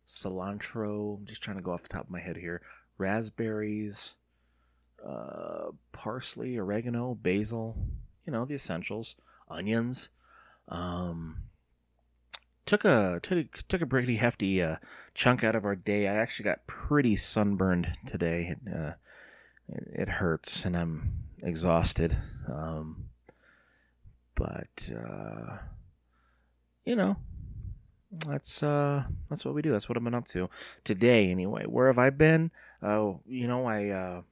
cilantro. 0.07 1.19
I'm 1.19 1.27
just 1.27 1.43
trying 1.43 1.57
to 1.57 1.63
go 1.63 1.73
off 1.73 1.83
the 1.83 1.89
top 1.89 2.05
of 2.05 2.11
my 2.11 2.21
head 2.21 2.37
here. 2.37 2.63
Raspberries, 2.99 4.17
uh, 5.07 5.71
parsley, 5.93 6.59
oregano, 6.59 7.15
basil. 7.15 7.77
You 8.27 8.33
know 8.33 8.45
the 8.45 8.55
essentials. 8.55 9.17
Onions. 9.49 10.09
Um, 10.69 11.37
took 12.66 12.85
a 12.85 13.20
took 13.23 13.52
took 13.68 13.80
a 13.80 13.87
pretty 13.87 14.16
hefty 14.16 14.61
uh, 14.62 14.76
chunk 15.14 15.42
out 15.42 15.54
of 15.54 15.64
our 15.64 15.76
day. 15.76 16.08
I 16.08 16.14
actually 16.14 16.44
got 16.44 16.66
pretty 16.66 17.16
sunburned 17.16 17.92
today. 18.04 18.54
It, 18.54 18.73
uh, 18.73 18.92
it, 19.68 19.88
it 20.02 20.08
hurts, 20.08 20.64
and 20.64 20.76
I'm 20.76 21.12
exhausted. 21.42 22.16
Um, 22.49 23.06
but 24.35 24.90
uh, 24.94 25.58
you 26.85 26.96
know, 26.96 27.16
that's 28.26 28.62
uh 28.62 29.04
that's 29.28 29.44
what 29.44 29.54
we 29.54 29.62
do. 29.62 29.73
That's 29.73 29.88
what 29.88 29.96
I've 29.96 30.04
been 30.04 30.14
up 30.14 30.26
to 30.26 30.49
today. 30.85 31.30
Anyway, 31.30 31.64
where 31.66 31.87
have 31.87 31.99
I 31.99 32.11
been? 32.11 32.50
Oh, 32.82 33.20
you 33.26 33.49
know, 33.49 33.66
I 33.66 33.88
uh, 33.88 34.23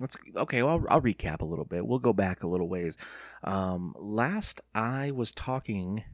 let's 0.00 0.16
okay. 0.36 0.62
Well, 0.62 0.84
I'll, 0.88 0.96
I'll 0.96 1.02
recap 1.02 1.40
a 1.40 1.44
little 1.46 1.64
bit. 1.64 1.86
We'll 1.86 1.98
go 1.98 2.12
back 2.12 2.42
a 2.42 2.48
little 2.48 2.68
ways. 2.68 2.96
Um, 3.44 3.94
last 3.98 4.60
I 4.74 5.10
was 5.10 5.32
talking, 5.32 6.04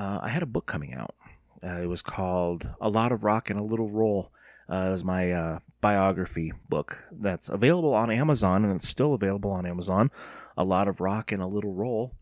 uh, 0.00 0.20
I 0.22 0.28
had 0.28 0.42
a 0.42 0.46
book 0.46 0.66
coming 0.66 0.94
out. 0.94 1.14
Uh, 1.62 1.82
it 1.82 1.86
was 1.86 2.00
called 2.00 2.70
"A 2.80 2.88
Lot 2.88 3.12
of 3.12 3.22
Rock 3.22 3.50
and 3.50 3.60
a 3.60 3.62
Little 3.62 3.90
Roll." 3.90 4.32
Uh, 4.70 4.86
it 4.86 4.90
was 4.90 5.04
my 5.04 5.32
uh, 5.32 5.58
biography 5.80 6.52
book 6.68 7.04
that's 7.12 7.48
available 7.48 7.92
on 7.92 8.10
Amazon, 8.10 8.64
and 8.64 8.74
it's 8.74 8.88
still 8.88 9.14
available 9.14 9.50
on 9.50 9.66
Amazon. 9.66 10.10
A 10.56 10.64
lot 10.64 10.88
of 10.88 11.00
rock 11.00 11.32
and 11.32 11.42
a 11.42 11.46
little 11.46 11.74
roll, 11.74 12.14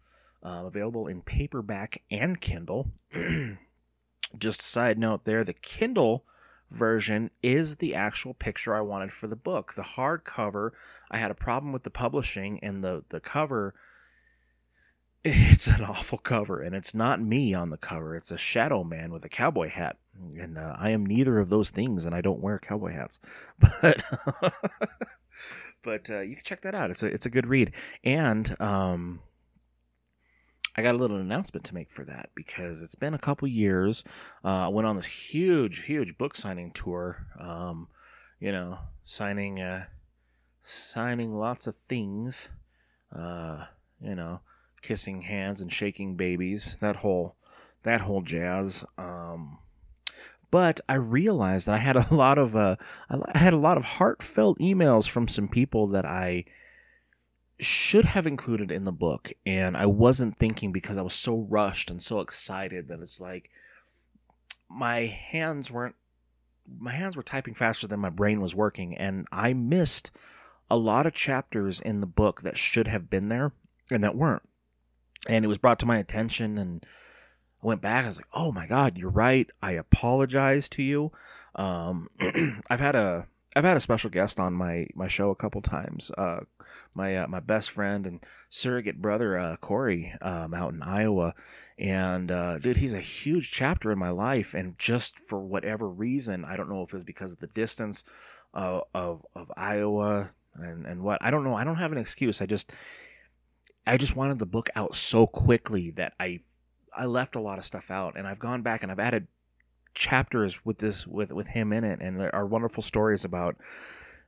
uh, 0.42 0.64
available 0.64 1.06
in 1.06 1.20
paperback 1.20 2.02
and 2.10 2.40
Kindle. 2.40 2.90
Just 4.38 4.60
a 4.60 4.64
side 4.64 4.98
note 4.98 5.24
there, 5.24 5.44
the 5.44 5.52
Kindle 5.52 6.24
version 6.70 7.30
is 7.42 7.76
the 7.76 7.94
actual 7.94 8.34
picture 8.34 8.74
I 8.74 8.80
wanted 8.80 9.12
for 9.12 9.26
the 9.26 9.36
book. 9.36 9.74
The 9.74 9.82
hardcover, 9.82 10.70
I 11.10 11.18
had 11.18 11.30
a 11.30 11.34
problem 11.34 11.72
with 11.72 11.82
the 11.82 11.90
publishing, 11.90 12.58
and 12.60 12.82
the 12.82 13.04
the 13.08 13.20
cover. 13.20 13.74
It's 15.24 15.66
an 15.66 15.84
awful 15.84 16.18
cover, 16.18 16.60
and 16.60 16.74
it's 16.74 16.94
not 16.94 17.20
me 17.20 17.54
on 17.54 17.70
the 17.70 17.76
cover. 17.76 18.14
It's 18.16 18.30
a 18.30 18.38
shadow 18.38 18.84
man 18.84 19.12
with 19.12 19.24
a 19.24 19.28
cowboy 19.28 19.68
hat, 19.68 19.96
and 20.38 20.58
uh, 20.58 20.76
I 20.78 20.90
am 20.90 21.04
neither 21.04 21.38
of 21.38 21.50
those 21.50 21.70
things, 21.70 22.06
and 22.06 22.14
I 22.14 22.20
don't 22.20 22.40
wear 22.40 22.58
cowboy 22.58 22.92
hats. 22.92 23.20
But 23.82 24.02
but 25.82 26.10
uh, 26.10 26.20
you 26.20 26.34
can 26.34 26.44
check 26.44 26.62
that 26.62 26.74
out. 26.74 26.90
It's 26.90 27.02
a 27.02 27.06
it's 27.06 27.26
a 27.26 27.30
good 27.30 27.46
read, 27.46 27.72
and 28.04 28.60
um, 28.60 29.20
I 30.78 30.82
got 30.82 30.94
a 30.94 30.98
little 30.98 31.16
announcement 31.16 31.64
to 31.66 31.74
make 31.74 31.90
for 31.90 32.04
that 32.04 32.30
because 32.36 32.82
it's 32.82 32.94
been 32.94 33.14
a 33.14 33.18
couple 33.18 33.48
years. 33.48 34.04
Uh, 34.44 34.66
I 34.66 34.68
went 34.68 34.86
on 34.86 34.94
this 34.94 35.06
huge, 35.06 35.82
huge 35.82 36.16
book 36.16 36.36
signing 36.36 36.70
tour. 36.70 37.26
Um, 37.38 37.88
you 38.38 38.52
know, 38.52 38.78
signing, 39.02 39.60
uh, 39.60 39.86
signing 40.62 41.34
lots 41.34 41.66
of 41.66 41.74
things. 41.88 42.50
Uh, 43.12 43.64
you 44.00 44.14
know, 44.14 44.40
kissing 44.82 45.22
hands 45.22 45.60
and 45.60 45.72
shaking 45.72 46.16
babies. 46.16 46.76
That 46.80 46.96
whole, 46.96 47.36
that 47.82 48.02
whole 48.02 48.22
jazz. 48.22 48.84
Um, 48.96 49.58
but 50.50 50.80
I 50.88 50.94
realized 50.94 51.66
that 51.66 51.74
I 51.74 51.78
had 51.78 51.96
a 51.96 52.06
lot 52.14 52.38
of, 52.38 52.56
uh, 52.56 52.76
I 53.10 53.38
had 53.38 53.52
a 53.52 53.58
lot 53.58 53.76
of 53.76 53.84
heartfelt 53.84 54.58
emails 54.58 55.08
from 55.08 55.28
some 55.28 55.48
people 55.48 55.86
that 55.88 56.04
I 56.04 56.44
should 57.60 58.04
have 58.04 58.26
included 58.26 58.70
in 58.70 58.84
the 58.84 58.92
book 58.92 59.32
and 59.44 59.76
I 59.76 59.86
wasn't 59.86 60.38
thinking 60.38 60.70
because 60.70 60.96
I 60.96 61.02
was 61.02 61.14
so 61.14 61.46
rushed 61.50 61.90
and 61.90 62.00
so 62.00 62.20
excited 62.20 62.88
that 62.88 63.00
it's 63.00 63.20
like 63.20 63.50
my 64.68 65.06
hands 65.06 65.70
weren't 65.70 65.96
my 66.78 66.92
hands 66.92 67.16
were 67.16 67.22
typing 67.22 67.54
faster 67.54 67.86
than 67.86 67.98
my 67.98 68.10
brain 68.10 68.40
was 68.40 68.54
working 68.54 68.96
and 68.96 69.26
I 69.32 69.54
missed 69.54 70.12
a 70.70 70.76
lot 70.76 71.06
of 71.06 71.14
chapters 71.14 71.80
in 71.80 72.00
the 72.00 72.06
book 72.06 72.42
that 72.42 72.56
should 72.56 72.86
have 72.86 73.10
been 73.10 73.28
there 73.28 73.52
and 73.90 74.04
that 74.04 74.14
weren't. 74.14 74.47
And 75.28 75.44
it 75.44 75.48
was 75.48 75.58
brought 75.58 75.78
to 75.80 75.86
my 75.86 75.98
attention 75.98 76.58
and 76.58 76.84
I 77.62 77.66
went 77.66 77.80
back. 77.80 78.04
I 78.04 78.06
was 78.06 78.18
like, 78.18 78.28
"Oh 78.32 78.52
my 78.52 78.66
god, 78.66 78.96
you're 78.96 79.10
right. 79.10 79.50
I 79.60 79.72
apologize 79.72 80.68
to 80.70 80.82
you." 80.82 81.10
Um, 81.56 82.08
I've 82.70 82.80
had 82.80 82.94
a 82.94 83.26
I've 83.56 83.64
had 83.64 83.76
a 83.76 83.80
special 83.80 84.10
guest 84.10 84.38
on 84.38 84.52
my, 84.54 84.86
my 84.94 85.08
show 85.08 85.30
a 85.30 85.36
couple 85.36 85.60
times. 85.62 86.12
Uh, 86.16 86.40
my 86.94 87.16
uh, 87.16 87.26
my 87.26 87.40
best 87.40 87.70
friend 87.70 88.06
and 88.06 88.24
surrogate 88.48 89.02
brother 89.02 89.36
uh, 89.38 89.56
Corey 89.56 90.14
um, 90.20 90.54
out 90.54 90.74
in 90.74 90.82
Iowa, 90.82 91.34
and 91.78 92.30
uh, 92.30 92.58
dude, 92.58 92.76
he's 92.76 92.94
a 92.94 93.00
huge 93.00 93.50
chapter 93.50 93.90
in 93.90 93.98
my 93.98 94.10
life. 94.10 94.54
And 94.54 94.78
just 94.78 95.18
for 95.18 95.40
whatever 95.40 95.88
reason, 95.88 96.44
I 96.44 96.56
don't 96.56 96.68
know 96.68 96.82
if 96.82 96.90
it 96.90 96.94
was 96.94 97.04
because 97.04 97.32
of 97.32 97.40
the 97.40 97.46
distance 97.48 98.04
of 98.54 98.84
of, 98.94 99.26
of 99.34 99.50
Iowa 99.56 100.30
and 100.54 100.86
and 100.86 101.02
what 101.02 101.18
I 101.22 101.30
don't 101.30 101.44
know. 101.44 101.54
I 101.54 101.64
don't 101.64 101.76
have 101.76 101.92
an 101.92 101.98
excuse. 101.98 102.42
I 102.42 102.46
just 102.46 102.72
I 103.86 103.96
just 103.96 104.16
wanted 104.16 104.38
the 104.38 104.46
book 104.46 104.68
out 104.74 104.94
so 104.94 105.26
quickly 105.26 105.90
that 105.92 106.12
I 106.20 106.40
I 106.94 107.06
left 107.06 107.36
a 107.36 107.40
lot 107.40 107.58
of 107.58 107.64
stuff 107.64 107.90
out, 107.90 108.16
and 108.16 108.26
I've 108.26 108.38
gone 108.38 108.62
back 108.62 108.82
and 108.82 108.90
I've 108.90 108.98
added 108.98 109.28
chapters 109.94 110.64
with 110.64 110.78
this 110.78 111.06
with 111.06 111.32
with 111.32 111.48
him 111.48 111.72
in 111.72 111.84
it, 111.84 112.00
and 112.00 112.18
there 112.18 112.34
are 112.34 112.46
wonderful 112.46 112.82
stories 112.82 113.24
about 113.24 113.56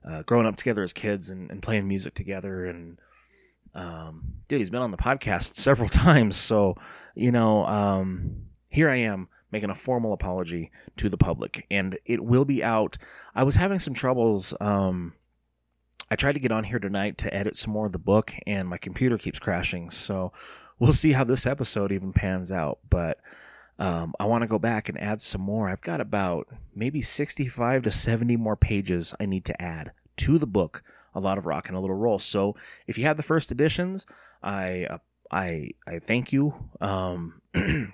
uh, 0.09 0.23
growing 0.23 0.47
up 0.47 0.57
together 0.57 0.83
as 0.83 0.93
kids 0.93 1.31
and, 1.31 1.51
and 1.51 1.63
playing 1.63 1.87
music 1.87 2.15
together. 2.15 2.67
And 2.67 2.99
um, 3.75 4.35
dude, 4.49 4.61
he's 4.61 4.71
been 4.71 4.83
on 4.83 4.91
the 4.91 4.97
podcast 4.97 5.55
several 5.57 5.89
times, 5.89 6.37
so 6.37 6.77
you 7.15 7.33
know, 7.33 7.67
um, 7.67 8.47
here 8.69 8.89
I 8.89 8.97
am 8.97 9.29
making 9.53 9.71
a 9.71 9.75
formal 9.75 10.13
apology 10.13 10.71
to 10.97 11.09
the 11.09 11.17
public, 11.17 11.67
and 11.71 11.99
it 12.05 12.23
will 12.23 12.45
be 12.45 12.63
out. 12.63 12.99
I 13.35 13.43
was 13.43 13.57
having 13.57 13.79
some 13.79 13.95
troubles. 13.95 14.55
Um, 14.61 15.15
I 16.11 16.17
tried 16.17 16.33
to 16.33 16.41
get 16.41 16.53
on 16.53 16.65
here 16.65 16.81
tonight 16.81 17.19
to 17.19 17.33
edit 17.33 17.55
some 17.55 17.73
more 17.73 17.87
of 17.87 17.93
the 17.93 17.99
book, 17.99 18.35
and 18.47 18.69
my 18.69 18.79
computer 18.79 19.17
keeps 19.17 19.39
crashing. 19.39 19.91
So 19.91 20.33
we'll 20.79 20.93
see 20.93 21.13
how 21.13 21.23
this 21.23 21.47
episode 21.47 21.93
even 21.93 22.13
pans 22.13 22.51
out. 22.51 22.81
But 22.89 23.19
um, 23.79 24.15
I 24.19 24.27
want 24.27 24.43
to 24.43 24.49
go 24.49 24.59
back 24.59 24.89
and 24.89 25.01
add 25.01 25.21
some 25.21 25.41
more. 25.41 25.69
I've 25.69 25.81
got 25.81 26.01
about 26.01 26.49
maybe 26.75 27.01
65 27.01 27.83
to 27.85 27.91
70 27.91 28.37
more 28.37 28.57
pages 28.57 29.15
I 29.21 29.27
need 29.27 29.45
to 29.45 29.63
add 29.63 29.93
to 30.19 30.39
the 30.39 30.47
book. 30.47 30.83
A 31.15 31.21
lot 31.21 31.39
of 31.39 31.47
rock 31.47 31.69
and 31.69 31.77
a 31.77 31.81
little 31.81 31.97
roll. 31.97 32.19
So 32.19 32.57
if 32.87 32.99
you 32.99 33.05
have 33.05 33.17
the 33.17 33.23
first 33.23 33.51
editions, 33.51 34.07
I 34.43 34.87
uh, 34.91 34.99
I 35.31 35.71
I 35.87 35.99
thank 35.99 36.33
you. 36.33 36.55
Um, 36.81 37.41
this 37.55 37.93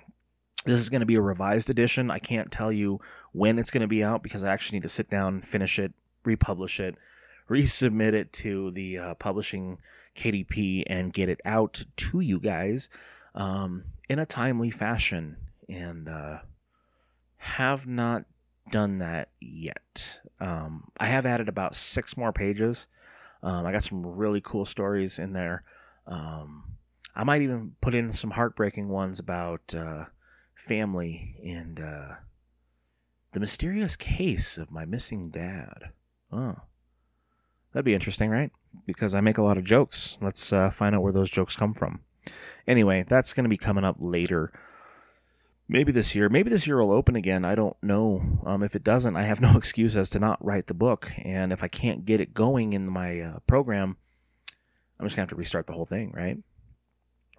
is 0.65 0.89
going 0.89 0.99
to 0.99 1.07
be 1.07 1.15
a 1.15 1.21
revised 1.21 1.69
edition. 1.69 2.11
I 2.11 2.19
can't 2.19 2.51
tell 2.51 2.71
you 2.71 2.99
when 3.31 3.57
it's 3.57 3.71
going 3.71 3.81
to 3.81 3.87
be 3.87 4.03
out 4.03 4.21
because 4.21 4.43
I 4.43 4.51
actually 4.51 4.77
need 4.77 4.83
to 4.83 4.89
sit 4.89 5.09
down, 5.09 5.41
finish 5.41 5.79
it, 5.79 5.93
republish 6.23 6.79
it, 6.79 6.95
resubmit 7.49 8.13
it 8.13 8.33
to 8.33 8.71
the 8.71 8.97
uh, 8.97 9.13
publishing 9.15 9.77
KDP 10.15 10.83
and 10.87 11.13
get 11.13 11.29
it 11.29 11.41
out 11.45 11.83
to 11.95 12.19
you 12.19 12.39
guys 12.39 12.89
um, 13.35 13.85
in 14.09 14.19
a 14.19 14.25
timely 14.25 14.69
fashion. 14.69 15.37
And 15.69 16.07
uh, 16.07 16.39
have 17.37 17.87
not 17.87 18.25
done 18.71 18.99
that 18.99 19.29
yet. 19.39 20.19
Um, 20.39 20.91
I 20.99 21.05
have 21.05 21.25
added 21.25 21.47
about 21.47 21.75
six 21.75 22.17
more 22.17 22.33
pages. 22.33 22.87
Um, 23.43 23.65
I 23.65 23.71
got 23.71 23.83
some 23.83 24.05
really 24.05 24.41
cool 24.41 24.65
stories 24.65 25.19
in 25.19 25.33
there. 25.33 25.63
Um, 26.05 26.77
I 27.15 27.23
might 27.23 27.41
even 27.41 27.75
put 27.81 27.95
in 27.95 28.11
some 28.11 28.31
heartbreaking 28.31 28.89
ones 28.89 29.19
about 29.19 29.73
uh, 29.75 30.05
family 30.55 31.35
and 31.43 31.79
uh, 31.79 32.15
the 33.31 33.39
mysterious 33.39 33.95
case 33.95 34.57
of 34.57 34.71
my 34.71 34.85
missing 34.85 35.29
dad. 35.29 35.91
Oh, 36.31 36.55
that'd 37.77 37.85
be 37.85 37.93
interesting, 37.93 38.31
right? 38.31 38.51
Because 38.87 39.13
I 39.13 39.21
make 39.21 39.37
a 39.37 39.43
lot 39.43 39.59
of 39.59 39.63
jokes. 39.63 40.17
Let's 40.19 40.51
uh, 40.51 40.71
find 40.71 40.95
out 40.95 41.03
where 41.03 41.13
those 41.13 41.29
jokes 41.29 41.55
come 41.55 41.75
from. 41.75 41.99
Anyway, 42.67 43.05
that's 43.07 43.33
going 43.33 43.43
to 43.43 43.49
be 43.49 43.57
coming 43.57 43.83
up 43.83 43.97
later 43.99 44.51
maybe 45.69 45.91
this 45.91 46.15
year. 46.15 46.27
Maybe 46.27 46.49
this 46.49 46.65
year 46.65 46.81
will 46.81 46.91
open 46.91 47.15
again. 47.15 47.45
I 47.45 47.53
don't 47.53 47.77
know. 47.83 48.41
Um, 48.47 48.63
if 48.63 48.75
it 48.75 48.83
doesn't, 48.83 49.15
I 49.15 49.25
have 49.25 49.41
no 49.41 49.55
excuse 49.55 49.95
as 49.95 50.09
to 50.09 50.19
not 50.19 50.43
write 50.43 50.65
the 50.65 50.73
book. 50.73 51.11
And 51.23 51.53
if 51.53 51.63
I 51.63 51.67
can't 51.67 52.03
get 52.03 52.19
it 52.19 52.33
going 52.33 52.73
in 52.73 52.89
my 52.89 53.21
uh, 53.21 53.39
program, 53.45 53.97
I'm 54.99 55.05
just 55.05 55.15
gonna 55.15 55.25
have 55.25 55.29
to 55.29 55.35
restart 55.35 55.67
the 55.67 55.73
whole 55.73 55.85
thing, 55.85 56.11
right? 56.15 56.39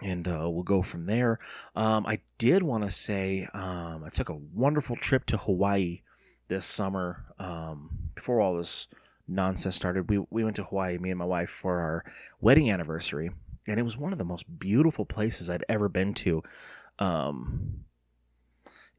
And 0.01 0.29
uh, 0.29 0.49
we'll 0.49 0.63
go 0.63 0.83
from 0.83 1.07
there. 1.07 1.41
Um, 1.75 2.07
I 2.07 2.21
did 2.39 2.63
want 2.63 2.85
to 2.85 2.91
say 2.91 3.49
um, 3.53 4.05
I 4.05 4.11
took 4.11 4.29
a 4.29 4.39
wonderful 4.55 4.95
trip 4.95 5.27
to 5.27 5.37
Hawaii 5.37 6.03
this 6.47 6.65
summer. 6.65 7.25
Um, 7.41 7.91
before 8.15 8.41
all 8.41 8.57
this 8.57 8.87
nonsense 9.29 9.77
started, 9.77 10.09
we 10.09 10.19
we 10.31 10.45
went 10.45 10.57
to 10.57 10.65
Hawaii, 10.65 10.99
me 10.99 11.11
and 11.11 11.19
my 11.19 11.25
wife, 11.25 11.51
for 11.51 11.81
our 11.81 12.05
wedding 12.41 12.71
anniversary, 12.71 13.31
and 13.67 13.79
it 13.79 13.85
was 13.85 13.97
one 13.97 14.13
of 14.13 14.19
the 14.19 14.25
most 14.25 14.59
beautiful 14.59 15.05
places 15.05 15.51
I'd 15.51 15.65
ever 15.69 15.89
been 15.89 16.15
to. 16.15 16.43
Um, 16.99 17.85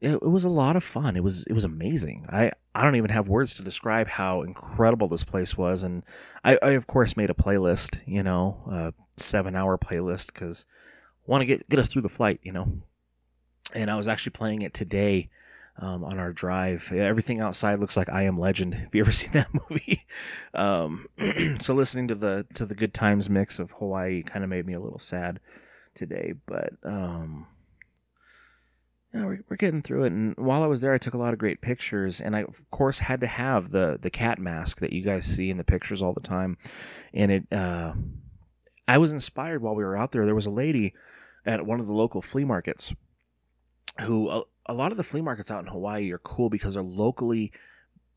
it, 0.00 0.12
it 0.12 0.22
was 0.22 0.44
a 0.44 0.50
lot 0.50 0.76
of 0.76 0.84
fun. 0.84 1.16
It 1.16 1.22
was 1.22 1.46
it 1.46 1.52
was 1.52 1.64
amazing. 1.64 2.26
I 2.30 2.52
I 2.74 2.84
don't 2.84 2.96
even 2.96 3.10
have 3.10 3.28
words 3.28 3.56
to 3.56 3.62
describe 3.62 4.08
how 4.08 4.42
incredible 4.42 5.08
this 5.08 5.24
place 5.24 5.56
was, 5.58 5.82
and 5.82 6.02
I, 6.44 6.58
I 6.62 6.70
of 6.70 6.86
course 6.86 7.16
made 7.16 7.30
a 7.30 7.34
playlist, 7.34 8.00
you 8.06 8.22
know, 8.22 8.62
a 8.70 8.94
seven 9.20 9.54
hour 9.54 9.76
playlist 9.76 10.32
because 10.32 10.66
want 11.26 11.42
to 11.42 11.46
get 11.46 11.68
get 11.68 11.78
us 11.78 11.88
through 11.88 12.02
the 12.02 12.08
flight, 12.08 12.40
you 12.42 12.52
know. 12.52 12.80
And 13.74 13.90
I 13.90 13.96
was 13.96 14.08
actually 14.08 14.32
playing 14.32 14.62
it 14.62 14.74
today 14.74 15.28
um, 15.80 16.04
on 16.04 16.18
our 16.18 16.32
drive. 16.32 16.92
Everything 16.92 17.40
outside 17.40 17.80
looks 17.80 17.96
like 17.96 18.10
I 18.10 18.22
Am 18.22 18.38
Legend. 18.38 18.74
Have 18.74 18.94
you 18.94 19.00
ever 19.00 19.12
seen 19.12 19.32
that 19.32 19.48
movie? 19.52 20.06
Um, 20.54 21.06
so 21.58 21.74
listening 21.74 22.08
to 22.08 22.14
the 22.14 22.46
to 22.54 22.66
the 22.66 22.74
good 22.74 22.94
times 22.94 23.28
mix 23.28 23.58
of 23.58 23.72
Hawaii 23.72 24.22
kind 24.22 24.44
of 24.44 24.50
made 24.50 24.66
me 24.66 24.74
a 24.74 24.80
little 24.80 24.98
sad 24.98 25.40
today, 25.94 26.34
but 26.46 26.74
um, 26.84 27.46
yeah, 29.12 29.24
we're, 29.24 29.40
we're 29.48 29.56
getting 29.56 29.82
through 29.82 30.04
it. 30.04 30.12
And 30.12 30.36
while 30.36 30.62
I 30.62 30.66
was 30.66 30.82
there, 30.82 30.94
I 30.94 30.98
took 30.98 31.14
a 31.14 31.18
lot 31.18 31.32
of 31.32 31.38
great 31.38 31.62
pictures, 31.62 32.20
and 32.20 32.36
I 32.36 32.42
of 32.42 32.62
course 32.70 33.00
had 33.00 33.20
to 33.22 33.26
have 33.26 33.70
the 33.70 33.98
the 34.00 34.10
cat 34.10 34.38
mask 34.38 34.80
that 34.80 34.92
you 34.92 35.02
guys 35.02 35.24
see 35.24 35.50
in 35.50 35.56
the 35.56 35.64
pictures 35.64 36.02
all 36.02 36.12
the 36.12 36.20
time. 36.20 36.58
And 37.14 37.32
it, 37.32 37.52
uh, 37.52 37.94
I 38.86 38.98
was 38.98 39.12
inspired 39.12 39.62
while 39.62 39.74
we 39.74 39.84
were 39.84 39.96
out 39.96 40.12
there. 40.12 40.26
There 40.26 40.34
was 40.34 40.46
a 40.46 40.50
lady 40.50 40.94
at 41.46 41.64
one 41.64 41.80
of 41.80 41.86
the 41.86 41.94
local 41.94 42.20
flea 42.20 42.44
markets 42.44 42.94
who 44.00 44.44
a, 44.70 44.74
lot 44.74 44.92
of 44.92 44.96
the 44.96 45.04
flea 45.04 45.22
markets 45.22 45.50
out 45.50 45.60
in 45.60 45.66
Hawaii 45.66 46.10
are 46.12 46.18
cool 46.18 46.50
because 46.50 46.74
they're 46.74 46.82
locally 46.82 47.52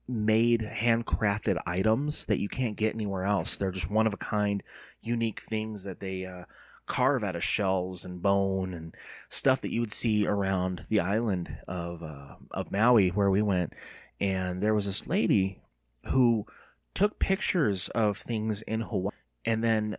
made 0.08 0.62
handcrafted 0.62 1.62
items 1.66 2.26
that 2.26 2.40
you 2.40 2.50
can't 2.50 2.76
get 2.76 2.94
anywhere 2.94 3.24
else. 3.24 3.58
They're 3.58 3.72
just 3.72 3.90
one 3.90 4.08
of 4.08 4.14
a 4.14 4.18
kind, 4.18 4.62
unique 5.02 5.42
things 5.42 5.84
that 5.84 6.00
they 6.00 6.26
uh, 6.26 6.44
carve 6.86 7.24
out 7.24 7.36
of 7.36 7.44
shells 7.44 8.06
and 8.06 8.22
bone 8.22 8.74
and 8.74 8.96
stuff 9.30 9.62
that 9.62 9.72
you 9.72 9.80
would 9.80 9.92
see 9.92 10.28
around 10.28 10.84
the 10.90 11.00
island 11.00 11.58
of 11.68 12.04
uh, 12.04 12.36
of 12.52 12.72
Maui 12.72 13.10
where 13.10 13.30
we 13.30 13.42
went. 13.42 13.74
And 14.20 14.62
there 14.62 14.74
was 14.74 14.86
this 14.86 15.08
lady 15.08 15.62
who 16.08 16.46
took 16.94 17.20
pictures 17.20 17.90
of 17.90 18.18
things 18.18 18.62
in 18.64 18.82
Hawaii 18.82 19.16
and 19.46 19.64
then 19.64 19.98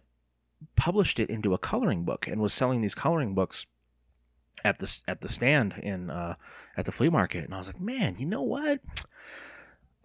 published 0.76 1.18
it 1.18 1.30
into 1.30 1.54
a 1.54 1.58
coloring 1.58 2.04
book 2.04 2.26
and 2.26 2.40
was 2.40 2.52
selling 2.52 2.80
these 2.80 2.94
coloring 2.94 3.34
books 3.34 3.66
at 4.64 4.78
the 4.78 5.00
at 5.06 5.20
the 5.20 5.28
stand 5.28 5.74
in 5.82 6.10
uh, 6.10 6.34
at 6.76 6.84
the 6.84 6.92
flea 6.92 7.08
market. 7.10 7.44
And 7.44 7.54
I 7.54 7.58
was 7.58 7.68
like, 7.68 7.80
man, 7.80 8.16
you 8.18 8.26
know 8.26 8.42
what? 8.42 8.80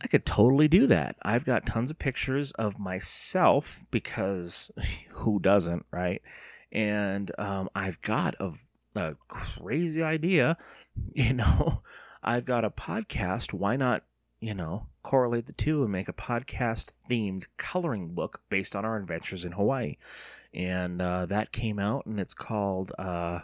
I 0.02 0.08
could 0.08 0.26
totally 0.26 0.68
do 0.68 0.88
that. 0.88 1.18
I've 1.22 1.44
got 1.44 1.66
tons 1.66 1.92
of 1.92 2.00
pictures 2.00 2.52
of 2.54 2.80
myself 2.80 3.84
because 3.92 4.72
who 5.10 5.40
doesn't, 5.40 5.86
right? 5.92 6.22
and 6.72 7.32
um, 7.38 7.70
I've 7.74 8.02
got 8.02 8.36
a, 8.40 8.54
a 8.96 9.16
crazy 9.28 10.04
idea. 10.04 10.58
You 11.14 11.34
know, 11.34 11.82
I've 12.22 12.44
got 12.44 12.66
a 12.66 12.70
podcast. 12.70 13.54
Why 13.54 13.78
not, 13.78 14.04
you 14.42 14.54
know, 14.54 14.88
correlate 15.02 15.46
the 15.46 15.54
two 15.54 15.84
and 15.84 15.92
make 15.94 16.10
a 16.10 16.14
podcast 16.14 16.92
themed 17.10 17.46
coloring 17.56 18.10
book 18.10 18.42
based 18.50 18.76
on 18.76 18.84
our 18.84 18.98
adventures 18.98 19.46
in 19.46 19.54
Hawaii? 19.54 19.96
And 20.54 21.02
uh, 21.02 21.28
that 21.28 21.54
came 21.54 21.80
out, 21.80 22.06
and 22.06 22.20
it's 22.20 22.34
called, 22.34 22.92
uh, 23.00 23.40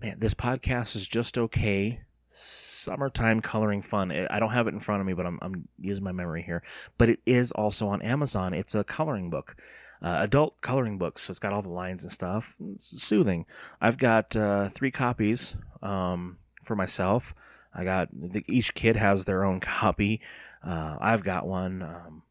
man, 0.00 0.16
this 0.18 0.34
podcast 0.34 0.96
is 0.96 1.06
just 1.06 1.38
okay. 1.38 2.00
Summertime 2.28 3.40
coloring 3.40 3.80
fun. 3.82 4.10
I 4.12 4.38
don't 4.38 4.52
have 4.52 4.66
it 4.66 4.74
in 4.74 4.80
front 4.80 5.00
of 5.00 5.06
me, 5.06 5.14
but 5.14 5.26
I'm, 5.26 5.38
I'm 5.40 5.68
using 5.78 6.04
my 6.04 6.12
memory 6.12 6.42
here. 6.42 6.62
But 6.98 7.08
it 7.08 7.20
is 7.24 7.52
also 7.52 7.88
on 7.88 8.02
Amazon. 8.02 8.52
It's 8.52 8.74
a 8.74 8.84
coloring 8.84 9.30
book 9.30 9.56
uh, 10.02 10.18
adult 10.20 10.60
coloring 10.60 10.98
book. 10.98 11.18
So 11.18 11.30
it's 11.30 11.38
got 11.38 11.52
all 11.52 11.62
the 11.62 11.68
lines 11.68 12.02
and 12.02 12.12
stuff. 12.12 12.56
It's 12.74 13.02
soothing. 13.02 13.46
I've 13.80 13.98
got 13.98 14.36
uh, 14.36 14.68
three 14.70 14.90
copies 14.90 15.56
um, 15.82 16.38
for 16.64 16.76
myself. 16.76 17.34
I 17.74 17.84
got 17.84 18.08
each 18.46 18.74
kid 18.74 18.96
has 18.96 19.24
their 19.24 19.44
own 19.44 19.60
copy. 19.60 20.20
Uh, 20.62 20.96
I've 21.00 21.22
got 21.22 21.46
one. 21.46 21.82
Um, 21.82 22.22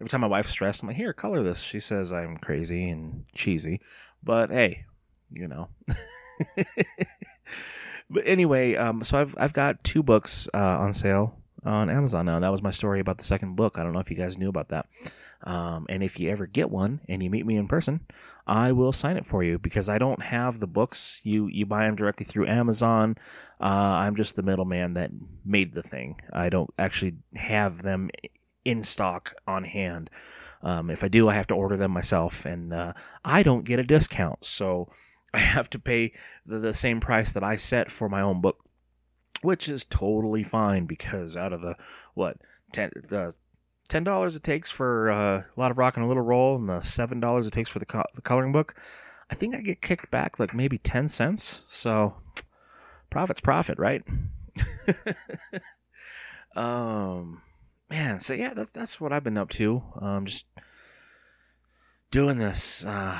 every 0.00 0.08
time 0.08 0.20
my 0.20 0.26
wife's 0.26 0.50
stressed, 0.50 0.82
I'm 0.82 0.88
like, 0.88 0.96
"Here, 0.96 1.12
color 1.12 1.42
this." 1.42 1.60
She 1.60 1.80
says 1.80 2.12
I'm 2.12 2.36
crazy 2.36 2.88
and 2.88 3.24
cheesy, 3.34 3.80
but 4.22 4.50
hey, 4.50 4.84
you 5.32 5.48
know. 5.48 5.68
but 8.10 8.22
anyway, 8.26 8.76
um, 8.76 9.02
so 9.02 9.20
I've 9.20 9.34
I've 9.38 9.52
got 9.52 9.82
two 9.84 10.02
books 10.02 10.48
uh, 10.54 10.58
on 10.58 10.92
sale 10.92 11.36
on 11.64 11.90
Amazon 11.90 12.26
now. 12.26 12.40
That 12.40 12.50
was 12.50 12.62
my 12.62 12.70
story 12.70 13.00
about 13.00 13.18
the 13.18 13.24
second 13.24 13.56
book. 13.56 13.78
I 13.78 13.82
don't 13.82 13.92
know 13.92 14.00
if 14.00 14.10
you 14.10 14.16
guys 14.16 14.38
knew 14.38 14.48
about 14.48 14.68
that. 14.68 14.86
Um, 15.42 15.86
and 15.88 16.02
if 16.02 16.20
you 16.20 16.30
ever 16.30 16.46
get 16.46 16.70
one 16.70 17.00
and 17.08 17.22
you 17.22 17.30
meet 17.30 17.46
me 17.46 17.56
in 17.56 17.66
person, 17.66 18.00
I 18.46 18.72
will 18.72 18.92
sign 18.92 19.16
it 19.16 19.26
for 19.26 19.42
you 19.42 19.58
because 19.58 19.88
I 19.88 19.98
don't 19.98 20.22
have 20.22 20.60
the 20.60 20.66
books. 20.66 21.20
You 21.24 21.46
you 21.48 21.66
buy 21.66 21.86
them 21.86 21.96
directly 21.96 22.26
through 22.26 22.46
Amazon. 22.46 23.16
Uh, 23.60 23.64
I'm 23.64 24.16
just 24.16 24.36
the 24.36 24.42
middleman 24.42 24.94
that 24.94 25.10
made 25.44 25.74
the 25.74 25.82
thing. 25.82 26.20
I 26.32 26.48
don't 26.48 26.70
actually 26.78 27.16
have 27.34 27.82
them 27.82 28.10
in 28.64 28.82
stock 28.82 29.34
on 29.46 29.64
hand. 29.64 30.10
Um, 30.62 30.90
if 30.90 31.02
I 31.02 31.08
do, 31.08 31.28
I 31.28 31.34
have 31.34 31.46
to 31.48 31.54
order 31.54 31.76
them 31.76 31.90
myself, 31.90 32.44
and 32.44 32.72
uh, 32.72 32.92
I 33.24 33.42
don't 33.42 33.64
get 33.64 33.78
a 33.78 33.82
discount, 33.82 34.44
so 34.44 34.90
I 35.34 35.38
have 35.38 35.70
to 35.70 35.78
pay 35.78 36.12
the, 36.44 36.58
the 36.58 36.74
same 36.74 37.00
price 37.00 37.32
that 37.32 37.44
I 37.44 37.56
set 37.56 37.90
for 37.90 38.08
my 38.08 38.20
own 38.20 38.40
book, 38.40 38.64
which 39.42 39.68
is 39.68 39.84
totally 39.84 40.42
fine 40.42 40.86
because 40.86 41.36
out 41.36 41.52
of 41.52 41.60
the 41.60 41.76
what 42.14 42.38
ten 42.72 42.90
the 43.08 43.32
ten 43.88 44.04
dollars 44.04 44.34
it 44.36 44.42
takes 44.42 44.70
for 44.70 45.10
uh, 45.10 45.38
a 45.38 45.60
lot 45.60 45.70
of 45.70 45.78
rock 45.78 45.96
and 45.96 46.04
a 46.04 46.08
little 46.08 46.22
roll, 46.22 46.56
and 46.56 46.68
the 46.68 46.80
seven 46.80 47.20
dollars 47.20 47.46
it 47.46 47.52
takes 47.52 47.68
for 47.68 47.78
the, 47.78 47.86
co- 47.86 48.04
the 48.14 48.22
coloring 48.22 48.52
book, 48.52 48.74
I 49.30 49.34
think 49.34 49.54
I 49.54 49.60
get 49.60 49.82
kicked 49.82 50.10
back 50.10 50.38
like 50.38 50.54
maybe 50.54 50.78
ten 50.78 51.08
cents. 51.08 51.64
So 51.68 52.16
profit's 53.10 53.40
profit, 53.40 53.78
right? 53.78 54.02
um, 56.56 57.42
man. 57.88 58.20
So 58.20 58.34
yeah, 58.34 58.54
that's 58.54 58.70
that's 58.70 59.00
what 59.00 59.12
I've 59.12 59.24
been 59.24 59.38
up 59.38 59.50
to. 59.50 59.82
Um, 60.00 60.26
just 60.26 60.46
doing 62.10 62.38
this. 62.38 62.84
Uh, 62.84 63.18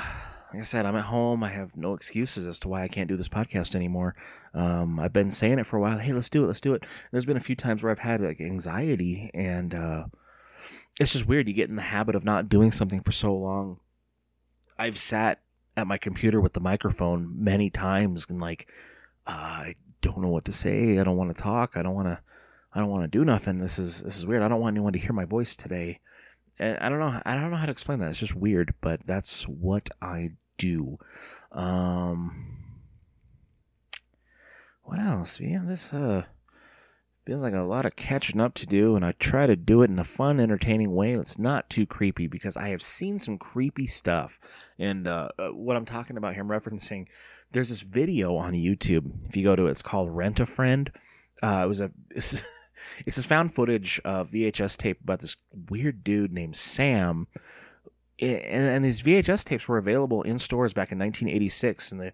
like 0.51 0.59
I 0.59 0.63
said, 0.63 0.85
I'm 0.85 0.97
at 0.97 1.05
home. 1.05 1.43
I 1.43 1.49
have 1.49 1.77
no 1.77 1.93
excuses 1.93 2.45
as 2.45 2.59
to 2.59 2.67
why 2.67 2.83
I 2.83 2.89
can't 2.89 3.07
do 3.07 3.15
this 3.15 3.29
podcast 3.29 3.73
anymore. 3.73 4.15
Um, 4.53 4.99
I've 4.99 5.13
been 5.13 5.31
saying 5.31 5.59
it 5.59 5.65
for 5.65 5.77
a 5.77 5.81
while. 5.81 5.97
Hey, 5.97 6.11
let's 6.11 6.29
do 6.29 6.43
it. 6.43 6.47
Let's 6.47 6.59
do 6.59 6.73
it. 6.73 6.85
There's 7.11 7.25
been 7.25 7.37
a 7.37 7.41
few 7.41 7.55
times 7.55 7.81
where 7.81 7.91
I've 7.91 7.99
had 7.99 8.19
like 8.21 8.41
anxiety 8.41 9.31
and 9.33 9.73
uh, 9.73 10.05
it's 10.99 11.13
just 11.13 11.25
weird. 11.25 11.47
You 11.47 11.53
get 11.53 11.69
in 11.69 11.77
the 11.77 11.81
habit 11.81 12.15
of 12.15 12.25
not 12.25 12.49
doing 12.49 12.69
something 12.69 13.01
for 13.01 13.13
so 13.13 13.33
long. 13.33 13.79
I've 14.77 14.97
sat 14.97 15.39
at 15.77 15.87
my 15.87 15.97
computer 15.97 16.41
with 16.41 16.51
the 16.51 16.59
microphone 16.59 17.33
many 17.41 17.69
times 17.69 18.25
and 18.29 18.41
like, 18.41 18.67
uh, 19.25 19.31
I 19.31 19.75
don't 20.01 20.19
know 20.19 20.29
what 20.29 20.45
to 20.45 20.51
say. 20.51 20.99
I 20.99 21.03
don't 21.05 21.17
want 21.17 21.33
to 21.33 21.41
talk. 21.41 21.77
I 21.77 21.81
don't 21.81 21.95
want 21.95 22.07
to. 22.07 22.19
I 22.73 22.79
don't 22.79 22.89
want 22.89 23.03
to 23.03 23.09
do 23.09 23.25
nothing. 23.25 23.57
This 23.57 23.77
is 23.77 24.01
this 24.01 24.17
is 24.17 24.25
weird. 24.25 24.41
I 24.41 24.47
don't 24.47 24.61
want 24.61 24.73
anyone 24.75 24.93
to 24.93 24.99
hear 24.99 25.11
my 25.11 25.25
voice 25.25 25.55
today. 25.55 25.99
I 26.59 26.89
don't 26.89 26.99
know. 26.99 27.21
I 27.25 27.35
don't 27.35 27.51
know 27.51 27.57
how 27.57 27.65
to 27.65 27.71
explain 27.71 27.99
that. 27.99 28.09
It's 28.09 28.19
just 28.19 28.35
weird, 28.35 28.73
but 28.81 29.01
that's 29.05 29.43
what 29.45 29.89
I 30.01 30.31
do. 30.61 30.99
Um, 31.51 32.57
what 34.83 34.99
else? 34.99 35.39
Yeah, 35.39 35.61
this 35.65 35.91
uh 35.93 36.23
feels 37.25 37.43
like 37.43 37.53
a 37.53 37.61
lot 37.61 37.85
of 37.85 37.95
catching 37.95 38.41
up 38.41 38.53
to 38.55 38.65
do, 38.65 38.95
and 38.95 39.05
I 39.05 39.13
try 39.13 39.45
to 39.45 39.55
do 39.55 39.83
it 39.83 39.89
in 39.89 39.99
a 39.99 40.03
fun, 40.03 40.39
entertaining 40.39 40.93
way 40.93 41.15
that's 41.15 41.37
not 41.37 41.69
too 41.69 41.85
creepy 41.85 42.27
because 42.27 42.57
I 42.57 42.69
have 42.69 42.81
seen 42.81 43.19
some 43.19 43.37
creepy 43.37 43.87
stuff. 43.87 44.39
And 44.79 45.07
uh, 45.07 45.29
uh, 45.37 45.49
what 45.49 45.77
I'm 45.77 45.85
talking 45.85 46.17
about 46.17 46.33
here, 46.33 46.43
I'm 46.43 46.49
referencing. 46.49 47.07
There's 47.51 47.69
this 47.69 47.81
video 47.81 48.35
on 48.37 48.53
YouTube. 48.53 49.27
If 49.27 49.37
you 49.37 49.43
go 49.43 49.55
to 49.55 49.67
it, 49.67 49.71
it's 49.71 49.81
called 49.81 50.09
Rent 50.09 50.39
a 50.39 50.45
Friend. 50.45 50.91
Uh, 51.43 51.61
it 51.63 51.67
was 51.67 51.81
a 51.81 51.91
it's, 52.11 52.43
it's 53.05 53.15
this 53.17 53.25
found 53.25 53.53
footage 53.53 54.01
uh, 54.03 54.23
VHS 54.23 54.77
tape 54.77 55.01
about 55.01 55.19
this 55.19 55.35
weird 55.69 56.03
dude 56.03 56.33
named 56.33 56.57
Sam. 56.57 57.27
And, 58.21 58.67
and 58.67 58.85
these 58.85 59.01
VHS 59.01 59.43
tapes 59.43 59.67
were 59.67 59.77
available 59.77 60.21
in 60.21 60.37
stores 60.37 60.73
back 60.73 60.91
in 60.91 60.99
1986, 60.99 61.91
in 61.91 61.97
the 61.97 62.13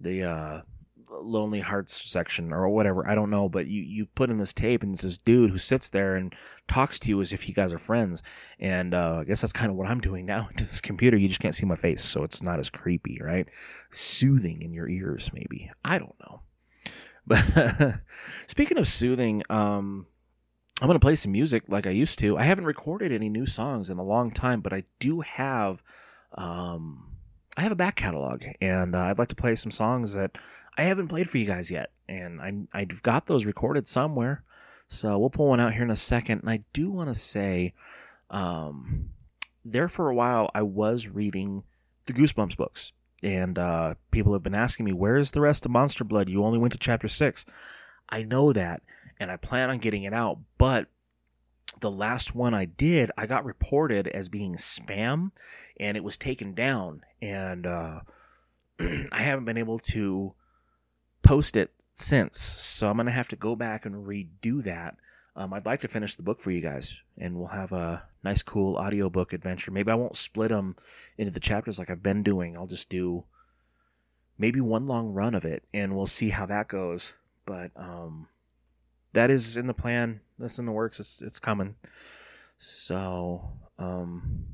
the 0.00 0.22
uh, 0.22 0.60
Lonely 1.10 1.60
Hearts 1.60 2.10
section 2.10 2.52
or 2.52 2.68
whatever. 2.68 3.06
I 3.06 3.14
don't 3.14 3.30
know, 3.30 3.48
but 3.48 3.66
you 3.66 3.82
you 3.82 4.06
put 4.06 4.30
in 4.30 4.38
this 4.38 4.52
tape 4.52 4.82
and 4.82 4.94
it's 4.94 5.02
this 5.02 5.18
dude 5.18 5.50
who 5.50 5.58
sits 5.58 5.90
there 5.90 6.16
and 6.16 6.34
talks 6.66 6.98
to 7.00 7.08
you 7.08 7.20
as 7.20 7.32
if 7.32 7.48
you 7.48 7.54
guys 7.54 7.72
are 7.72 7.78
friends. 7.78 8.22
And 8.58 8.94
uh, 8.94 9.18
I 9.20 9.24
guess 9.24 9.40
that's 9.40 9.52
kind 9.52 9.70
of 9.70 9.76
what 9.76 9.88
I'm 9.88 10.00
doing 10.00 10.26
now 10.26 10.48
to 10.56 10.64
this 10.64 10.80
computer. 10.80 11.16
You 11.16 11.28
just 11.28 11.40
can't 11.40 11.54
see 11.54 11.66
my 11.66 11.76
face, 11.76 12.02
so 12.02 12.22
it's 12.22 12.42
not 12.42 12.58
as 12.58 12.70
creepy, 12.70 13.18
right? 13.22 13.48
Soothing 13.90 14.62
in 14.62 14.72
your 14.72 14.88
ears, 14.88 15.30
maybe. 15.32 15.70
I 15.84 15.98
don't 15.98 16.16
know. 16.20 16.42
But 17.28 18.00
speaking 18.46 18.78
of 18.78 18.88
soothing, 18.88 19.42
um, 19.50 20.06
I'm 20.80 20.86
gonna 20.86 21.00
play 21.00 21.16
some 21.16 21.32
music 21.32 21.64
like 21.68 21.86
I 21.86 21.90
used 21.90 22.18
to. 22.20 22.38
I 22.38 22.44
haven't 22.44 22.64
recorded 22.64 23.10
any 23.10 23.28
new 23.28 23.46
songs 23.46 23.90
in 23.90 23.98
a 23.98 24.04
long 24.04 24.30
time, 24.30 24.60
but 24.60 24.72
I 24.72 24.84
do 25.00 25.20
have. 25.20 25.82
Um, 26.34 27.16
I 27.56 27.62
have 27.62 27.72
a 27.72 27.76
back 27.76 27.96
catalog, 27.96 28.44
and 28.60 28.94
uh, 28.94 29.00
I'd 29.00 29.18
like 29.18 29.28
to 29.28 29.34
play 29.34 29.56
some 29.56 29.72
songs 29.72 30.14
that 30.14 30.38
I 30.76 30.84
haven't 30.84 31.08
played 31.08 31.28
for 31.28 31.38
you 31.38 31.46
guys 31.46 31.70
yet, 31.70 31.90
and 32.08 32.40
I 32.40 32.52
I've 32.72 33.02
got 33.02 33.26
those 33.26 33.44
recorded 33.44 33.88
somewhere. 33.88 34.44
So 34.86 35.18
we'll 35.18 35.30
pull 35.30 35.48
one 35.48 35.60
out 35.60 35.74
here 35.74 35.82
in 35.82 35.90
a 35.90 35.96
second. 35.96 36.40
And 36.40 36.50
I 36.50 36.64
do 36.72 36.90
want 36.90 37.08
to 37.10 37.14
say, 37.14 37.74
um, 38.30 39.10
there 39.64 39.88
for 39.88 40.08
a 40.08 40.14
while 40.14 40.50
I 40.54 40.62
was 40.62 41.08
reading 41.08 41.64
the 42.06 42.12
Goosebumps 42.12 42.56
books, 42.56 42.92
and 43.22 43.58
uh, 43.58 43.94
people 44.12 44.32
have 44.32 44.44
been 44.44 44.54
asking 44.54 44.86
me, 44.86 44.92
"Where's 44.92 45.32
the 45.32 45.40
rest 45.40 45.66
of 45.66 45.72
Monster 45.72 46.04
Blood? 46.04 46.28
You 46.28 46.44
only 46.44 46.58
went 46.58 46.72
to 46.72 46.78
chapter 46.78 47.08
six. 47.08 47.44
I 48.08 48.22
know 48.22 48.52
that, 48.52 48.82
and 49.20 49.30
I 49.30 49.36
plan 49.36 49.70
on 49.70 49.78
getting 49.78 50.04
it 50.04 50.12
out, 50.12 50.38
but 50.56 50.88
the 51.80 51.90
last 51.90 52.34
one 52.34 52.54
I 52.54 52.64
did, 52.64 53.10
I 53.16 53.26
got 53.26 53.44
reported 53.44 54.08
as 54.08 54.28
being 54.28 54.56
spam, 54.56 55.30
and 55.78 55.96
it 55.96 56.04
was 56.04 56.16
taken 56.16 56.54
down, 56.54 57.02
and 57.22 57.66
uh, 57.66 58.00
I 58.80 59.20
haven't 59.20 59.44
been 59.44 59.58
able 59.58 59.78
to 59.80 60.34
post 61.22 61.56
it 61.56 61.72
since. 61.94 62.38
So 62.40 62.88
I'm 62.88 62.96
gonna 62.96 63.10
have 63.10 63.28
to 63.28 63.36
go 63.36 63.54
back 63.54 63.86
and 63.86 64.06
redo 64.06 64.62
that. 64.64 64.96
Um, 65.36 65.52
I'd 65.52 65.66
like 65.66 65.82
to 65.82 65.88
finish 65.88 66.16
the 66.16 66.22
book 66.22 66.40
for 66.40 66.50
you 66.50 66.60
guys, 66.60 67.00
and 67.16 67.36
we'll 67.36 67.48
have 67.48 67.72
a 67.72 68.02
nice, 68.24 68.42
cool 68.42 68.76
audiobook 68.76 69.32
adventure. 69.32 69.70
Maybe 69.70 69.90
I 69.90 69.94
won't 69.94 70.16
split 70.16 70.50
them 70.50 70.76
into 71.16 71.32
the 71.32 71.40
chapters 71.40 71.78
like 71.78 71.90
I've 71.90 72.02
been 72.02 72.24
doing. 72.24 72.56
I'll 72.56 72.66
just 72.66 72.88
do 72.88 73.24
maybe 74.36 74.60
one 74.60 74.86
long 74.86 75.12
run 75.12 75.34
of 75.34 75.44
it, 75.44 75.62
and 75.72 75.94
we'll 75.94 76.06
see 76.06 76.30
how 76.30 76.46
that 76.46 76.66
goes. 76.66 77.14
But 77.46 77.70
um, 77.76 78.28
that 79.12 79.30
is 79.30 79.56
in 79.56 79.66
the 79.66 79.74
plan. 79.74 80.20
That's 80.38 80.58
in 80.58 80.66
the 80.66 80.72
works. 80.72 81.00
It's 81.00 81.22
it's 81.22 81.40
coming. 81.40 81.74
So 82.58 83.42
um, 83.78 84.46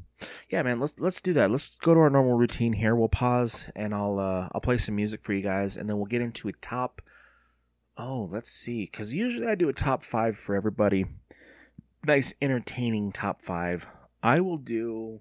yeah, 0.49 0.63
man, 0.63 0.81
let's 0.81 0.99
let's 0.99 1.21
do 1.21 1.33
that. 1.35 1.51
Let's 1.51 1.77
go 1.79 1.95
to 1.95 2.01
our 2.01 2.11
normal 2.11 2.35
routine 2.35 2.73
here. 2.73 2.95
We'll 2.95 3.09
pause 3.09 3.69
and 3.75 3.95
I'll 3.95 4.19
uh, 4.19 4.49
I'll 4.53 4.61
play 4.61 4.79
some 4.79 4.97
music 4.97 5.23
for 5.23 5.33
you 5.33 5.43
guys, 5.43 5.77
and 5.77 5.89
then 5.89 5.97
we'll 5.97 6.07
get 6.07 6.23
into 6.23 6.49
a 6.49 6.53
top. 6.53 7.03
Oh, 7.97 8.29
let's 8.33 8.51
see, 8.51 8.87
because 8.87 9.15
usually 9.15 9.47
I 9.47 9.55
do 9.55 9.69
a 9.69 9.73
top 9.73 10.03
five 10.03 10.37
for 10.37 10.57
everybody. 10.57 11.07
Nice, 12.07 12.35
entertaining 12.43 13.13
top 13.13 13.41
five. 13.41 13.87
I 14.23 14.41
will 14.41 14.59
do. 14.59 15.21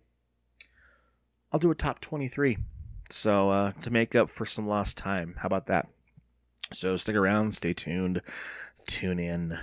I'll 1.52 1.60
do 1.60 1.72
a 1.72 1.76
top 1.76 2.00
twenty-three. 2.00 2.58
So 3.10 3.52
uh, 3.52 3.72
to 3.84 3.92
make 3.92 4.16
up 4.16 4.30
for 4.30 4.46
some 4.46 4.68
lost 4.68 4.98
time, 4.98 5.36
how 5.38 5.46
about 5.48 5.68
that? 5.68 5.88
So 6.72 6.96
stick 6.96 7.16
around, 7.16 7.54
stay 7.54 7.74
tuned, 7.74 8.22
tune 8.86 9.20
in, 9.20 9.58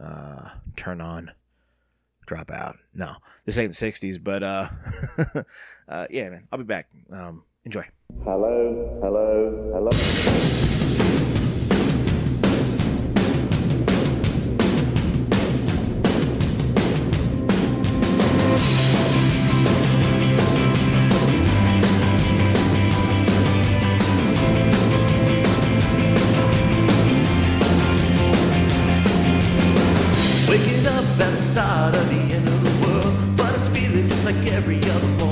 uh, 0.00 0.50
turn 0.76 1.00
on 1.00 1.32
drop 2.26 2.50
out. 2.50 2.76
No, 2.92 3.14
this 3.44 3.56
ain't 3.56 3.74
the 3.74 3.86
'60s, 3.86 4.22
but 4.22 4.42
uh, 4.42 4.68
uh, 5.88 6.06
yeah, 6.10 6.28
man, 6.28 6.48
I'll 6.52 6.58
be 6.58 6.64
back. 6.64 6.88
Um, 7.10 7.44
enjoy. 7.64 7.84
Hello, 8.24 9.00
hello, 9.02 9.72
hello. 9.72 10.75
than 31.18 31.34
the 31.34 31.42
start 31.42 31.96
of 31.96 32.08
the 32.10 32.34
end 32.34 32.46
of 32.46 32.62
the 32.62 32.86
world. 32.86 33.36
But 33.36 33.54
it's 33.54 33.68
feeling 33.68 34.08
just 34.08 34.24
like 34.24 34.36
every 34.52 34.78
other 34.78 35.06
one. 35.24 35.25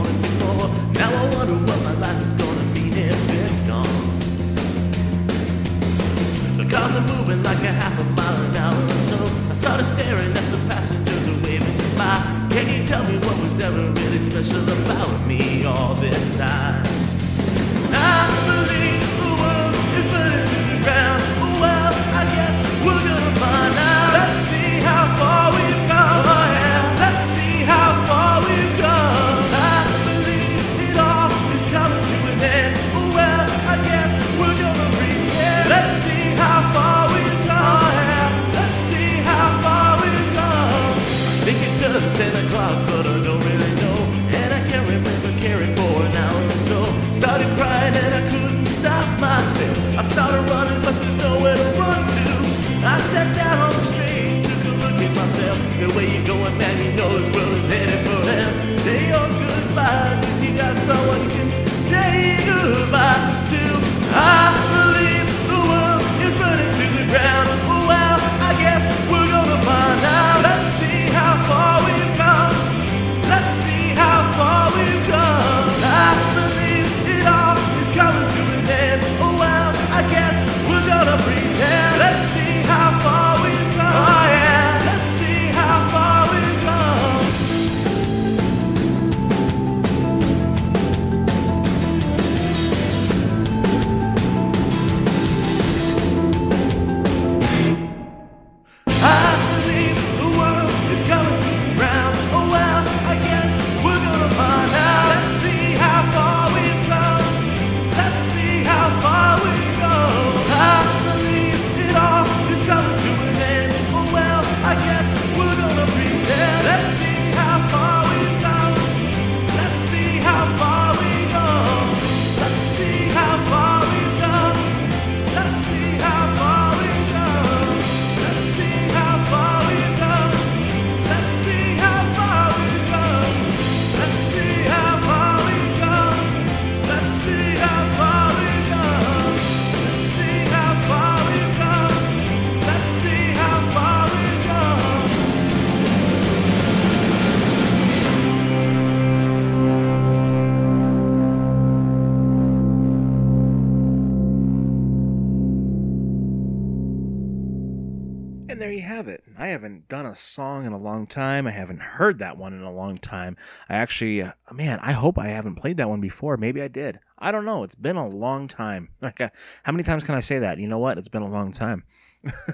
Haven't 159.65 159.89
done 159.89 160.05
a 160.05 160.15
song 160.15 160.67
in 160.67 160.73
a 160.73 160.79
long 160.79 161.07
time. 161.07 161.47
I 161.47 161.51
haven't 161.51 161.81
heard 161.81 162.19
that 162.19 162.37
one 162.37 162.53
in 162.53 162.61
a 162.61 162.71
long 162.71 162.99
time. 162.99 163.35
I 163.67 163.77
actually, 163.77 164.21
uh, 164.21 164.33
man, 164.53 164.79
I 164.83 164.93
hope 164.93 165.19
I 165.19 165.29
haven't 165.29 165.55
played 165.55 165.79
that 165.79 165.89
one 165.89 166.03
before. 166.03 166.37
Maybe 166.37 166.61
I 166.61 166.69
did. 166.69 167.01
I 167.19 167.33
don't 167.33 167.47
know. 167.47 167.63
It's 167.63 167.75
been 167.75 167.97
a 167.97 168.07
long 168.07 168.47
time. 168.47 168.91
Like, 169.01 169.23
uh, 169.23 169.31
how 169.63 169.73
many 169.73 169.83
times 169.83 170.05
can 170.05 170.15
I 170.15 170.21
say 170.21 170.39
that? 170.39 170.59
You 170.59 170.69
know 170.69 170.79
what? 170.79 170.99
It's 170.99 171.09
been 171.09 171.23
a 171.23 171.31
long 171.31 171.51
time. 171.51 171.85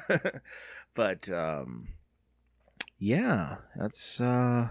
but 0.95 1.29
um, 1.31 1.89
yeah, 2.99 3.57
that's 3.77 4.21
uh, 4.21 4.69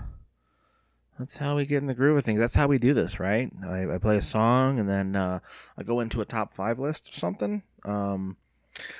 that's 1.17 1.37
how 1.37 1.57
we 1.57 1.65
get 1.65 1.79
in 1.79 1.87
the 1.87 1.93
groove 1.93 2.17
of 2.17 2.23
things. 2.25 2.39
That's 2.39 2.55
how 2.55 2.67
we 2.67 2.77
do 2.77 2.93
this, 2.93 3.19
right? 3.19 3.51
I, 3.65 3.95
I 3.95 3.97
play 3.97 4.15
a 4.17 4.21
song 4.21 4.79
and 4.79 4.87
then 4.87 5.15
uh, 5.15 5.39
I 5.77 5.83
go 5.83 5.99
into 5.99 6.21
a 6.21 6.25
top 6.25 6.53
five 6.53 6.79
list 6.79 7.09
or 7.09 7.13
something. 7.13 7.63
Um, 7.85 8.37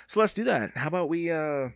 so 0.08 0.20
let's 0.20 0.34
do 0.34 0.44
that. 0.46 0.72
How 0.76 0.88
about 0.88 1.10
we? 1.10 1.32
Uh, 1.32 1.70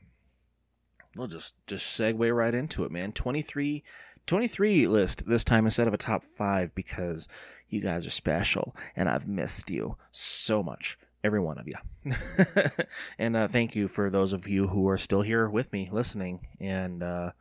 we'll 1.15 1.27
just 1.27 1.55
just 1.67 1.99
segue 1.99 2.35
right 2.35 2.53
into 2.53 2.83
it, 2.83 2.91
man. 2.91 3.11
23, 3.11 3.83
23 4.25 4.87
list 4.87 5.27
this 5.27 5.43
time 5.43 5.65
instead 5.65 5.87
of 5.87 5.93
a 5.93 5.97
top 5.97 6.23
five 6.37 6.73
because 6.75 7.27
you 7.69 7.81
guys 7.81 8.05
are 8.05 8.11
special 8.11 8.75
and 8.95 9.09
I've 9.09 9.27
missed 9.27 9.69
you 9.69 9.97
so 10.11 10.63
much 10.63 10.97
every 11.23 11.39
one 11.39 11.57
of 11.57 11.67
you. 11.67 12.13
and 13.17 13.35
uh, 13.35 13.47
thank 13.47 13.75
you 13.75 13.87
for 13.87 14.09
those 14.09 14.33
of 14.33 14.47
you 14.47 14.67
who 14.67 14.87
are 14.89 14.97
still 14.97 15.21
here 15.21 15.49
with 15.49 15.71
me 15.71 15.89
listening 15.91 16.47
and 16.59 17.01
uh, 17.01 17.31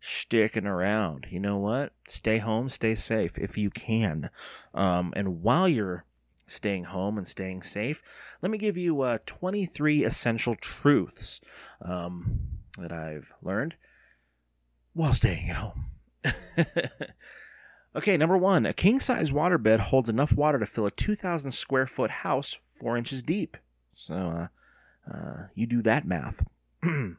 sticking 0.00 0.66
around. 0.66 1.26
You 1.30 1.40
know 1.40 1.58
what? 1.58 1.92
Stay 2.06 2.38
home, 2.38 2.68
stay 2.68 2.94
safe 2.94 3.36
if 3.38 3.58
you 3.58 3.70
can. 3.70 4.30
Um, 4.74 5.12
and 5.16 5.42
while 5.42 5.68
you're 5.68 6.04
staying 6.46 6.84
home 6.84 7.18
and 7.18 7.26
staying 7.26 7.62
safe, 7.62 8.02
let 8.40 8.50
me 8.50 8.58
give 8.58 8.76
you 8.76 9.02
uh, 9.02 9.18
23 9.26 10.04
essential 10.04 10.54
truths 10.54 11.40
um, 11.82 12.40
that 12.78 12.92
I've 12.92 13.32
learned 13.42 13.74
while 14.92 15.12
staying 15.12 15.50
at 15.50 15.56
home. 15.56 15.86
okay, 17.96 18.16
number 18.16 18.36
one 18.36 18.66
a 18.66 18.72
king 18.72 19.00
size 19.00 19.32
waterbed 19.32 19.78
holds 19.78 20.08
enough 20.08 20.32
water 20.32 20.58
to 20.58 20.66
fill 20.66 20.86
a 20.86 20.90
2,000 20.90 21.52
square 21.52 21.86
foot 21.86 22.10
house 22.10 22.58
four 22.78 22.96
inches 22.96 23.22
deep. 23.22 23.56
So 23.94 24.14
uh, 24.14 25.12
uh, 25.12 25.46
you 25.54 25.66
do 25.66 25.82
that 25.82 26.06
math. 26.06 26.44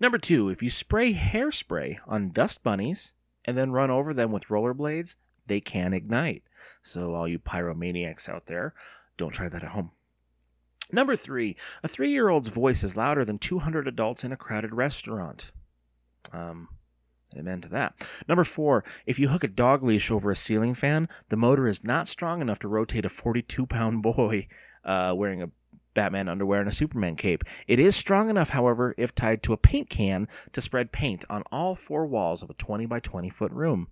Number 0.00 0.18
two, 0.18 0.48
if 0.50 0.62
you 0.62 0.70
spray 0.70 1.14
hairspray 1.14 1.98
on 2.06 2.30
dust 2.30 2.62
bunnies 2.62 3.12
and 3.44 3.56
then 3.56 3.72
run 3.72 3.90
over 3.90 4.12
them 4.12 4.32
with 4.32 4.48
rollerblades, 4.48 5.16
they 5.46 5.60
can 5.60 5.92
ignite. 5.92 6.42
So, 6.82 7.14
all 7.14 7.28
you 7.28 7.38
pyromaniacs 7.38 8.28
out 8.28 8.46
there, 8.46 8.74
don't 9.16 9.32
try 9.32 9.48
that 9.48 9.62
at 9.62 9.70
home. 9.70 9.90
Number 10.92 11.16
three, 11.16 11.56
a 11.82 11.88
three 11.88 12.10
year 12.10 12.28
old's 12.28 12.48
voice 12.48 12.82
is 12.82 12.96
louder 12.96 13.24
than 13.24 13.38
200 13.38 13.88
adults 13.88 14.24
in 14.24 14.32
a 14.32 14.36
crowded 14.36 14.74
restaurant. 14.74 15.52
Um, 16.32 16.68
amen 17.36 17.60
to 17.62 17.68
that. 17.68 18.06
Number 18.28 18.44
four, 18.44 18.84
if 19.06 19.18
you 19.18 19.28
hook 19.28 19.44
a 19.44 19.48
dog 19.48 19.82
leash 19.82 20.10
over 20.10 20.30
a 20.30 20.36
ceiling 20.36 20.74
fan, 20.74 21.08
the 21.28 21.36
motor 21.36 21.66
is 21.66 21.84
not 21.84 22.08
strong 22.08 22.40
enough 22.40 22.58
to 22.60 22.68
rotate 22.68 23.04
a 23.04 23.08
42 23.08 23.66
pound 23.66 24.02
boy 24.02 24.46
uh, 24.84 25.14
wearing 25.16 25.42
a 25.42 25.50
Batman 25.94 26.28
underwear 26.28 26.60
and 26.60 26.68
a 26.68 26.72
Superman 26.72 27.16
cape. 27.16 27.44
It 27.66 27.78
is 27.78 27.94
strong 27.96 28.28
enough, 28.28 28.50
however, 28.50 28.94
if 28.98 29.14
tied 29.14 29.42
to 29.44 29.52
a 29.52 29.56
paint 29.56 29.88
can 29.88 30.28
to 30.52 30.60
spread 30.60 30.92
paint 30.92 31.24
on 31.30 31.44
all 31.52 31.76
four 31.76 32.06
walls 32.06 32.42
of 32.42 32.50
a 32.50 32.54
20 32.54 32.86
by 32.86 33.00
20 33.00 33.30
foot 33.30 33.52
room. 33.52 33.88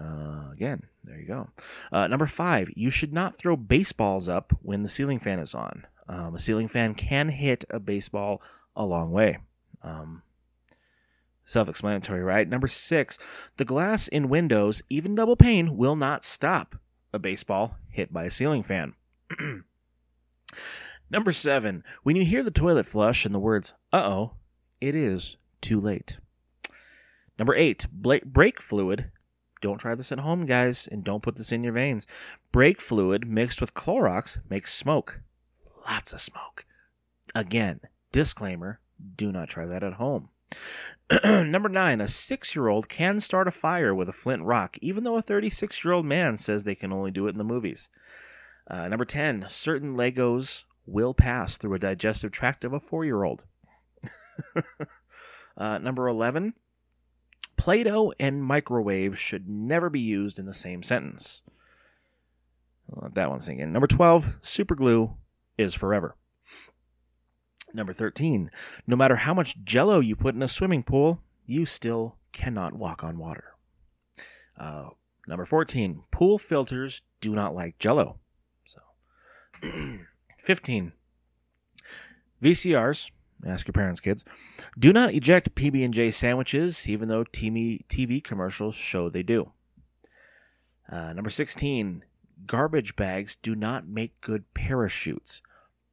Uh, 0.00 0.50
again, 0.52 0.82
there 1.04 1.18
you 1.18 1.26
go. 1.26 1.50
Uh, 1.92 2.06
number 2.06 2.26
five, 2.26 2.70
you 2.74 2.90
should 2.90 3.12
not 3.12 3.36
throw 3.36 3.56
baseballs 3.56 4.28
up 4.28 4.52
when 4.62 4.82
the 4.82 4.88
ceiling 4.88 5.18
fan 5.18 5.38
is 5.38 5.54
on. 5.54 5.86
Um, 6.08 6.34
a 6.34 6.38
ceiling 6.38 6.68
fan 6.68 6.94
can 6.94 7.28
hit 7.28 7.64
a 7.70 7.78
baseball 7.78 8.42
a 8.74 8.84
long 8.84 9.12
way. 9.12 9.38
Um, 9.82 10.22
Self 11.44 11.68
explanatory, 11.68 12.22
right? 12.22 12.48
Number 12.48 12.68
six, 12.68 13.18
the 13.56 13.64
glass 13.64 14.06
in 14.08 14.28
windows, 14.28 14.82
even 14.88 15.14
double 15.14 15.36
pane, 15.36 15.76
will 15.76 15.96
not 15.96 16.24
stop 16.24 16.76
a 17.12 17.18
baseball 17.18 17.76
hit 17.88 18.12
by 18.12 18.24
a 18.24 18.30
ceiling 18.30 18.62
fan. 18.62 18.94
Number 21.10 21.32
seven, 21.32 21.82
when 22.04 22.16
you 22.16 22.24
hear 22.24 22.42
the 22.42 22.50
toilet 22.50 22.86
flush 22.86 23.26
and 23.26 23.34
the 23.34 23.40
words, 23.40 23.74
uh 23.92 24.02
oh, 24.04 24.32
it 24.80 24.94
is 24.94 25.36
too 25.60 25.80
late. 25.80 26.18
Number 27.38 27.54
eight, 27.54 27.86
brake 27.90 28.62
fluid. 28.62 29.10
Don't 29.62 29.78
try 29.78 29.94
this 29.94 30.12
at 30.12 30.18
home, 30.18 30.44
guys, 30.44 30.86
and 30.86 31.02
don't 31.02 31.22
put 31.22 31.36
this 31.36 31.52
in 31.52 31.64
your 31.64 31.72
veins. 31.72 32.06
Brake 32.50 32.82
fluid 32.82 33.26
mixed 33.26 33.60
with 33.60 33.72
Clorox 33.72 34.38
makes 34.50 34.74
smoke. 34.74 35.22
Lots 35.88 36.12
of 36.12 36.20
smoke. 36.20 36.66
Again, 37.34 37.80
disclaimer 38.10 38.80
do 39.16 39.32
not 39.32 39.48
try 39.48 39.64
that 39.64 39.84
at 39.84 39.94
home. 39.94 40.28
Number 41.24 41.68
nine, 41.68 42.00
a 42.00 42.08
six 42.08 42.54
year 42.54 42.68
old 42.68 42.88
can 42.88 43.20
start 43.20 43.48
a 43.48 43.52
fire 43.52 43.94
with 43.94 44.08
a 44.08 44.12
flint 44.12 44.42
rock, 44.42 44.76
even 44.82 45.04
though 45.04 45.16
a 45.16 45.22
36 45.22 45.84
year 45.84 45.94
old 45.94 46.06
man 46.06 46.36
says 46.36 46.64
they 46.64 46.74
can 46.74 46.92
only 46.92 47.10
do 47.10 47.26
it 47.26 47.30
in 47.30 47.38
the 47.38 47.44
movies. 47.44 47.88
Uh, 48.68 48.88
number 48.88 49.04
10, 49.04 49.46
certain 49.48 49.96
Legos 49.96 50.64
will 50.86 51.14
pass 51.14 51.56
through 51.56 51.74
a 51.74 51.78
digestive 51.78 52.32
tract 52.32 52.64
of 52.64 52.72
a 52.72 52.80
four 52.80 53.04
year 53.04 53.22
old. 53.22 53.44
uh, 55.56 55.78
number 55.78 56.08
11, 56.08 56.54
Play 57.62 57.84
Doh 57.84 58.12
and 58.18 58.42
microwave 58.42 59.16
should 59.16 59.48
never 59.48 59.88
be 59.88 60.00
used 60.00 60.40
in 60.40 60.46
the 60.46 60.52
same 60.52 60.82
sentence. 60.82 61.42
Let 62.88 63.14
that 63.14 63.30
one's 63.30 63.46
thinking. 63.46 63.70
Number 63.70 63.86
12, 63.86 64.38
super 64.42 64.74
glue 64.74 65.14
is 65.56 65.72
forever. 65.72 66.16
Number 67.72 67.92
13, 67.92 68.50
no 68.88 68.96
matter 68.96 69.14
how 69.14 69.32
much 69.32 69.62
jello 69.62 70.00
you 70.00 70.16
put 70.16 70.34
in 70.34 70.42
a 70.42 70.48
swimming 70.48 70.82
pool, 70.82 71.22
you 71.46 71.64
still 71.64 72.16
cannot 72.32 72.74
walk 72.74 73.04
on 73.04 73.16
water. 73.16 73.54
Uh, 74.58 74.88
number 75.28 75.44
14, 75.44 76.02
pool 76.10 76.38
filters 76.38 77.02
do 77.20 77.32
not 77.32 77.54
like 77.54 77.78
jello. 77.78 78.18
So, 78.66 78.80
15, 80.40 80.94
VCRs, 82.42 83.12
ask 83.46 83.66
your 83.66 83.72
parents, 83.72 84.00
kids, 84.00 84.24
do 84.78 84.92
not 84.92 85.14
eject 85.14 85.54
PB&J 85.54 86.10
sandwiches, 86.10 86.88
even 86.88 87.08
though 87.08 87.24
TV, 87.24 87.84
TV 87.86 88.22
commercials 88.22 88.74
show 88.74 89.08
they 89.08 89.22
do. 89.22 89.52
Uh, 90.90 91.12
number 91.12 91.30
16, 91.30 92.04
garbage 92.46 92.96
bags 92.96 93.36
do 93.36 93.54
not 93.54 93.86
make 93.86 94.20
good 94.20 94.52
parachutes, 94.54 95.42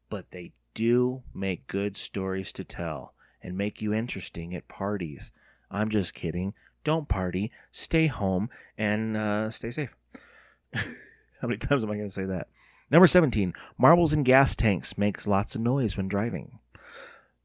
but 0.09 0.31
they 0.31 0.51
do 0.73 1.23
make 1.33 1.67
good 1.67 1.95
stories 1.95 2.51
to 2.53 2.63
tell 2.63 3.13
and 3.41 3.57
make 3.57 3.81
you 3.81 3.93
interesting 3.93 4.53
at 4.55 4.67
parties. 4.67 5.31
I'm 5.71 5.89
just 5.89 6.13
kidding. 6.13 6.53
Don't 6.83 7.07
party. 7.07 7.51
Stay 7.71 8.07
home 8.07 8.49
and 8.77 9.15
uh, 9.15 9.49
stay 9.49 9.71
safe. 9.71 9.95
How 10.73 11.47
many 11.47 11.57
times 11.57 11.83
am 11.83 11.91
I 11.91 11.95
going 11.95 12.07
to 12.07 12.13
say 12.13 12.25
that? 12.25 12.47
Number 12.91 13.07
17. 13.07 13.53
Marbles 13.77 14.13
in 14.13 14.23
gas 14.23 14.55
tanks 14.55 14.97
makes 14.97 15.27
lots 15.27 15.55
of 15.55 15.61
noise 15.61 15.95
when 15.95 16.07
driving. 16.07 16.59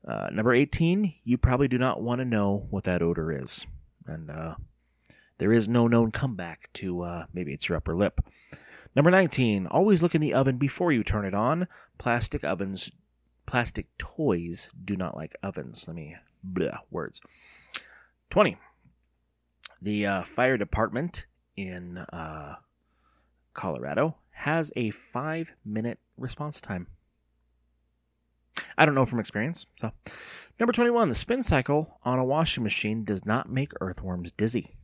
Uh, 0.07 0.29
number 0.33 0.53
18. 0.53 1.15
You 1.25 1.39
probably 1.39 1.69
do 1.69 1.79
not 1.79 2.03
want 2.03 2.21
to 2.21 2.25
know 2.25 2.67
what 2.71 2.85
that 2.85 3.03
odor 3.03 3.33
is. 3.33 3.67
And 4.07 4.31
uh, 4.31 4.57
there 5.39 5.53
is 5.53 5.69
no 5.69 5.89
known 5.89 6.11
comeback 6.11 6.71
to 6.75 7.03
uh, 7.03 7.27
maybe 7.33 7.53
it's 7.53 7.69
your 7.69 7.77
upper 7.77 7.97
lip. 7.97 8.21
Number 8.95 9.11
19. 9.11 9.67
Always 9.67 10.03
look 10.03 10.15
in 10.15 10.21
the 10.21 10.35
oven 10.35 10.59
before 10.59 10.93
you 10.93 11.03
turn 11.03 11.25
it 11.25 11.35
on. 11.35 11.67
Plastic 11.99 12.45
ovens 12.45 12.91
Plastic 13.47 13.87
toys 13.99 14.71
do 14.85 14.97
not 14.97 15.17
like 15.17 15.37
ovens. 15.43 15.87
Let 15.87 15.97
me, 15.97 16.17
words. 16.91 17.21
20. 18.31 18.57
The 19.83 20.07
uh, 20.07 20.23
fire 20.25 20.57
department 20.57 21.27
in 21.57 21.99
uh, 21.99 22.57
Colorado 23.53 24.17
has 24.31 24.73
a 24.77 24.91
five 24.91 25.53
minute 25.65 25.99
response 26.17 26.61
time. 26.61 26.87
I 28.77 28.87
don't 28.87 28.95
know 28.95 29.05
from 29.05 29.21
experience. 29.21 29.67
So, 29.77 29.93
number 30.59 30.73
21, 30.73 31.09
the 31.09 31.15
spin 31.15 31.43
cycle 31.43 31.99
on 32.05 32.19
a 32.19 32.25
washing 32.25 32.63
machine 32.63 33.05
does 33.05 33.25
not 33.25 33.51
make 33.51 33.73
earthworms 33.81 34.33
dizzy. 34.33 34.77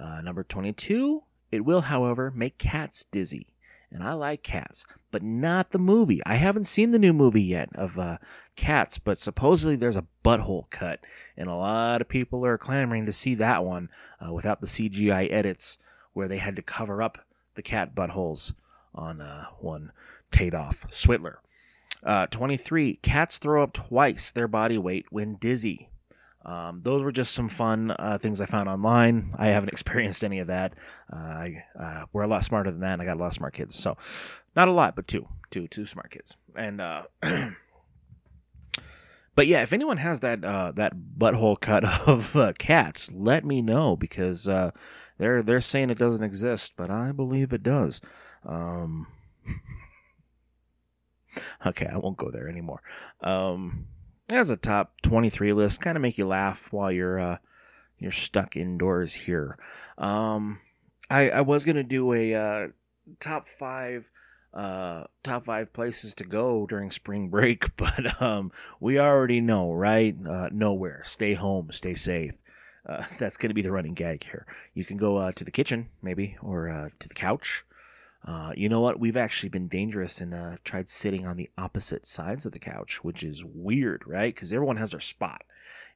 Uh, 0.00 0.20
number 0.22 0.42
22, 0.42 1.22
it 1.50 1.64
will, 1.64 1.82
however, 1.82 2.32
make 2.34 2.58
cats 2.58 3.04
dizzy 3.04 3.52
and 3.92 4.02
I 4.02 4.14
like 4.14 4.42
cats, 4.42 4.86
but 5.10 5.22
not 5.22 5.70
the 5.70 5.78
movie. 5.78 6.20
I 6.24 6.36
haven't 6.36 6.64
seen 6.64 6.90
the 6.90 6.98
new 6.98 7.12
movie 7.12 7.42
yet 7.42 7.68
of 7.74 7.98
uh, 7.98 8.18
cats, 8.56 8.98
but 8.98 9.18
supposedly 9.18 9.76
there's 9.76 9.96
a 9.96 10.06
butthole 10.24 10.70
cut, 10.70 11.00
and 11.36 11.48
a 11.48 11.54
lot 11.54 12.00
of 12.00 12.08
people 12.08 12.44
are 12.46 12.58
clamoring 12.58 13.06
to 13.06 13.12
see 13.12 13.34
that 13.36 13.64
one 13.64 13.90
uh, 14.24 14.32
without 14.32 14.60
the 14.60 14.66
CGI 14.66 15.30
edits 15.30 15.78
where 16.14 16.28
they 16.28 16.38
had 16.38 16.56
to 16.56 16.62
cover 16.62 17.02
up 17.02 17.18
the 17.54 17.62
cat 17.62 17.94
buttholes 17.94 18.54
on 18.94 19.20
uh, 19.20 19.46
one 19.60 19.92
Tadoff 20.30 20.90
Switler. 20.90 21.36
Uh, 22.04 22.26
23. 22.26 22.96
Cats 22.96 23.38
throw 23.38 23.62
up 23.62 23.72
twice 23.72 24.30
their 24.30 24.48
body 24.48 24.78
weight 24.78 25.06
when 25.10 25.36
dizzy. 25.36 25.88
Um, 26.44 26.80
those 26.82 27.02
were 27.02 27.12
just 27.12 27.34
some 27.34 27.48
fun 27.48 27.92
uh, 27.92 28.18
things 28.18 28.40
I 28.40 28.46
found 28.46 28.68
online. 28.68 29.34
I 29.38 29.48
haven't 29.48 29.68
experienced 29.72 30.24
any 30.24 30.40
of 30.40 30.48
that. 30.48 30.74
Uh, 31.12 31.16
I, 31.16 31.64
uh, 31.78 32.04
we're 32.12 32.22
a 32.22 32.28
lot 32.28 32.44
smarter 32.44 32.70
than 32.70 32.80
that, 32.80 32.94
and 32.94 33.02
I 33.02 33.04
got 33.04 33.16
a 33.16 33.20
lot 33.20 33.28
of 33.28 33.34
smart 33.34 33.54
kids. 33.54 33.74
So, 33.74 33.96
not 34.56 34.68
a 34.68 34.72
lot, 34.72 34.96
but 34.96 35.06
two, 35.06 35.28
two, 35.50 35.68
two 35.68 35.86
smart 35.86 36.10
kids. 36.10 36.36
And 36.56 36.80
uh, 36.80 37.02
but 39.34 39.46
yeah, 39.46 39.62
if 39.62 39.72
anyone 39.72 39.98
has 39.98 40.20
that 40.20 40.44
uh, 40.44 40.72
that 40.72 40.94
butthole 41.16 41.60
cut 41.60 41.84
of 42.08 42.34
uh, 42.34 42.52
cats, 42.58 43.12
let 43.12 43.44
me 43.44 43.62
know 43.62 43.96
because 43.96 44.44
they're 44.44 45.42
they're 45.42 45.60
saying 45.60 45.90
it 45.90 45.98
doesn't 45.98 46.24
exist, 46.24 46.72
but 46.76 46.90
I 46.90 47.12
believe 47.12 47.52
it 47.52 47.62
does. 47.62 48.00
Um, 48.44 49.06
okay, 51.66 51.86
I 51.86 51.96
won't 51.96 52.16
go 52.16 52.30
there 52.30 52.48
anymore. 52.48 52.82
Um, 53.20 53.86
there's 54.28 54.50
a 54.50 54.56
top 54.56 55.00
23 55.02 55.52
list, 55.52 55.80
kind 55.80 55.96
of 55.96 56.02
make 56.02 56.18
you 56.18 56.26
laugh 56.26 56.72
while 56.72 56.90
you're 56.90 57.18
uh, 57.18 57.38
you're 57.98 58.10
stuck 58.10 58.56
indoors 58.56 59.14
here. 59.14 59.56
Um, 59.98 60.60
I 61.10 61.30
I 61.30 61.40
was 61.42 61.64
gonna 61.64 61.82
do 61.82 62.12
a 62.12 62.34
uh, 62.34 62.68
top 63.20 63.48
five 63.48 64.10
uh 64.54 65.04
top 65.22 65.46
five 65.46 65.72
places 65.72 66.14
to 66.14 66.24
go 66.24 66.66
during 66.66 66.90
spring 66.90 67.28
break 67.30 67.74
but 67.76 68.20
um 68.20 68.52
we 68.80 68.98
already 68.98 69.40
know 69.40 69.72
right? 69.72 70.14
Uh 70.26 70.48
nowhere. 70.52 71.02
Stay 71.04 71.34
home 71.34 71.72
stay 71.72 71.94
safe. 71.94 72.34
Uh, 72.86 73.04
that's 73.18 73.36
going 73.36 73.50
to 73.50 73.54
be 73.54 73.62
the 73.62 73.70
running 73.70 73.94
gag 73.94 74.24
here. 74.24 74.46
You 74.74 74.84
can 74.84 74.96
go 74.96 75.16
uh, 75.16 75.32
to 75.32 75.44
the 75.44 75.50
kitchen 75.50 75.88
maybe 76.02 76.36
or 76.42 76.68
uh, 76.68 76.88
to 76.98 77.08
the 77.08 77.14
couch 77.14 77.64
uh, 78.24 78.52
you 78.56 78.68
know 78.68 78.80
what? 78.80 79.00
We've 79.00 79.16
actually 79.16 79.48
been 79.48 79.66
dangerous 79.66 80.20
and 80.20 80.32
uh, 80.32 80.56
tried 80.64 80.88
sitting 80.88 81.26
on 81.26 81.36
the 81.36 81.50
opposite 81.58 82.06
sides 82.06 82.46
of 82.46 82.52
the 82.52 82.58
couch 82.58 83.02
which 83.02 83.22
is 83.22 83.44
weird 83.44 84.02
right? 84.06 84.34
Because 84.34 84.52
everyone 84.52 84.76
has 84.76 84.92
their 84.92 85.00
spot. 85.00 85.42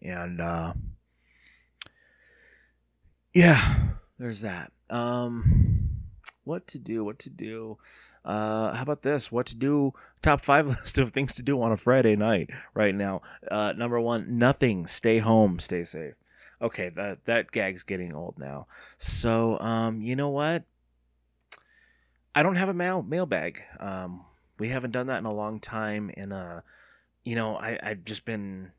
And 0.03 0.41
uh 0.41 0.75
yeah 3.33 3.77
there's 4.19 4.43
that. 4.43 4.73
Um 4.91 5.91
what 6.45 6.67
to 6.69 6.79
do 6.79 7.05
what 7.05 7.19
to 7.21 7.31
do? 7.31 7.79
Uh 8.25 8.73
how 8.73 8.83
about 8.83 9.03
this? 9.03 9.31
What 9.31 9.47
to 9.47 9.57
do? 9.57 9.93
Top 10.23 10.41
five 10.43 10.67
list 10.67 10.99
of 10.99 11.11
things 11.11 11.35
to 11.35 11.43
do 11.43 11.61
on 11.63 11.73
a 11.73 11.77
friday 11.77 12.17
night 12.17 12.51
right 12.75 12.95
now. 12.95 13.23
Uh 13.51 13.73
number 13.77 14.01
one 14.01 14.39
nothing. 14.39 14.87
Stay 14.87 15.19
home. 15.19 15.59
Stay 15.59 15.85
safe. 15.85 16.15
Okay 16.61 16.91
that 16.91 17.25
that 17.27 17.53
gag's 17.53 17.85
getting 17.85 18.15
old 18.15 18.35
now. 18.39 18.67
So 18.97 19.59
um 19.61 20.01
you 20.01 20.17
know 20.17 20.31
what 20.31 20.65
i 22.37 22.43
don't 22.43 22.57
have 22.57 22.69
a 22.69 22.75
mail 22.75 23.03
mailbag 23.03 23.61
um 23.81 24.25
we 24.59 24.69
haven't 24.69 24.93
done 24.93 25.09
that 25.09 25.19
in 25.19 25.27
a 25.27 25.35
long 25.35 25.59
time 25.59 26.11
and 26.17 26.33
uh 26.33 26.61
you 27.25 27.35
know 27.35 27.57
i 27.57 27.79
i've 27.83 28.05
just 28.05 28.25
been 28.25 28.71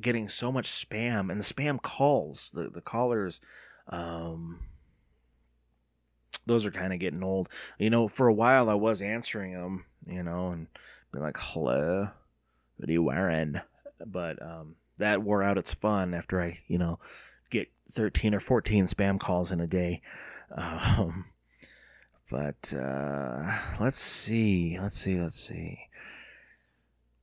getting 0.00 0.28
so 0.28 0.50
much 0.50 0.70
spam 0.70 1.30
and 1.30 1.38
the 1.38 1.44
spam 1.44 1.80
calls 1.80 2.50
the 2.54 2.70
the 2.70 2.80
callers 2.80 3.42
um 3.88 4.60
those 6.46 6.66
are 6.66 6.70
kind 6.70 6.92
of 6.92 6.98
getting 6.98 7.22
old. 7.22 7.48
You 7.78 7.90
know, 7.90 8.08
for 8.08 8.26
a 8.26 8.32
while 8.32 8.68
I 8.68 8.74
was 8.74 9.02
answering 9.02 9.52
them, 9.52 9.84
you 10.06 10.22
know, 10.22 10.48
and 10.48 10.66
be 11.12 11.20
like, 11.20 11.36
"Hello, 11.38 12.08
what 12.76 12.88
are 12.88 12.92
you 12.92 13.02
wearing?" 13.02 13.60
But 14.04 14.42
um, 14.42 14.76
that 14.98 15.22
wore 15.22 15.42
out 15.42 15.58
its 15.58 15.72
fun 15.72 16.14
after 16.14 16.40
I, 16.40 16.58
you 16.66 16.78
know, 16.78 16.98
get 17.50 17.70
thirteen 17.90 18.34
or 18.34 18.40
fourteen 18.40 18.86
spam 18.86 19.18
calls 19.20 19.52
in 19.52 19.60
a 19.60 19.66
day. 19.66 20.02
Um, 20.54 21.31
but 22.32 22.72
uh, 22.72 23.58
let's 23.78 23.98
see, 23.98 24.78
let's 24.80 24.96
see, 24.96 25.20
let's 25.20 25.38
see. 25.38 25.80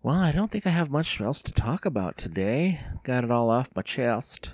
Well, 0.04 0.16
I 0.16 0.32
don't 0.32 0.52
think 0.52 0.68
I 0.68 0.70
have 0.70 0.92
much 0.92 1.20
else 1.20 1.42
to 1.42 1.52
talk 1.52 1.84
about 1.84 2.16
today. 2.16 2.82
Got 3.04 3.24
it 3.24 3.32
all 3.32 3.50
off 3.50 3.76
my 3.76 3.82
chest. 3.82 4.54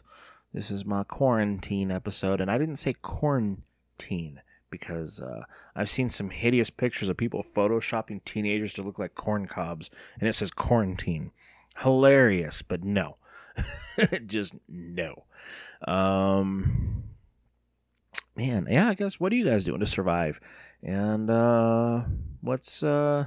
This 0.54 0.72
is 0.72 0.86
my 0.86 1.04
quarantine 1.04 1.92
episode, 1.92 2.40
and 2.40 2.50
I 2.50 2.58
didn't 2.58 2.78
say 2.78 2.94
quarantine 2.94 4.42
because 4.70 5.20
uh, 5.20 5.44
I've 5.76 5.90
seen 5.90 6.08
some 6.08 6.30
hideous 6.30 6.70
pictures 6.70 7.10
of 7.10 7.18
people 7.18 7.46
photoshopping 7.54 8.24
teenagers 8.24 8.74
to 8.76 8.82
look 8.82 8.98
like 8.98 9.14
corn 9.14 9.48
cobs, 9.48 9.92
and 10.22 10.30
it 10.30 10.34
says 10.34 10.52
quarantine. 10.52 11.32
Hilarious, 11.80 12.62
but 12.62 12.82
no, 12.82 13.18
just 14.26 14.56
no. 14.70 15.26
Um, 15.86 17.04
man, 18.36 18.68
yeah, 18.70 18.90
I 18.90 18.94
guess 18.94 19.20
what 19.20 19.32
are 19.32 19.36
you 19.36 19.46
guys 19.46 19.66
doing 19.66 19.80
to 19.80 19.86
survive? 19.86 20.40
And 20.84 21.30
uh, 21.30 22.04
what's 22.42 22.84
uh, 22.84 23.26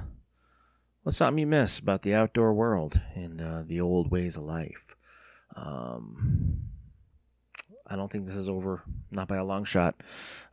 what's 1.03 1.17
something 1.17 1.39
you 1.39 1.47
miss 1.47 1.79
about 1.79 2.03
the 2.03 2.13
outdoor 2.13 2.53
world 2.53 3.01
and 3.15 3.41
uh, 3.41 3.63
the 3.65 3.81
old 3.81 4.11
ways 4.11 4.37
of 4.37 4.43
life? 4.43 4.95
Um, 5.55 6.59
I 7.87 7.95
don't 7.95 8.11
think 8.11 8.25
this 8.25 8.35
is 8.35 8.49
over, 8.49 8.83
not 9.11 9.27
by 9.27 9.37
a 9.37 9.43
long 9.43 9.65
shot. 9.65 9.95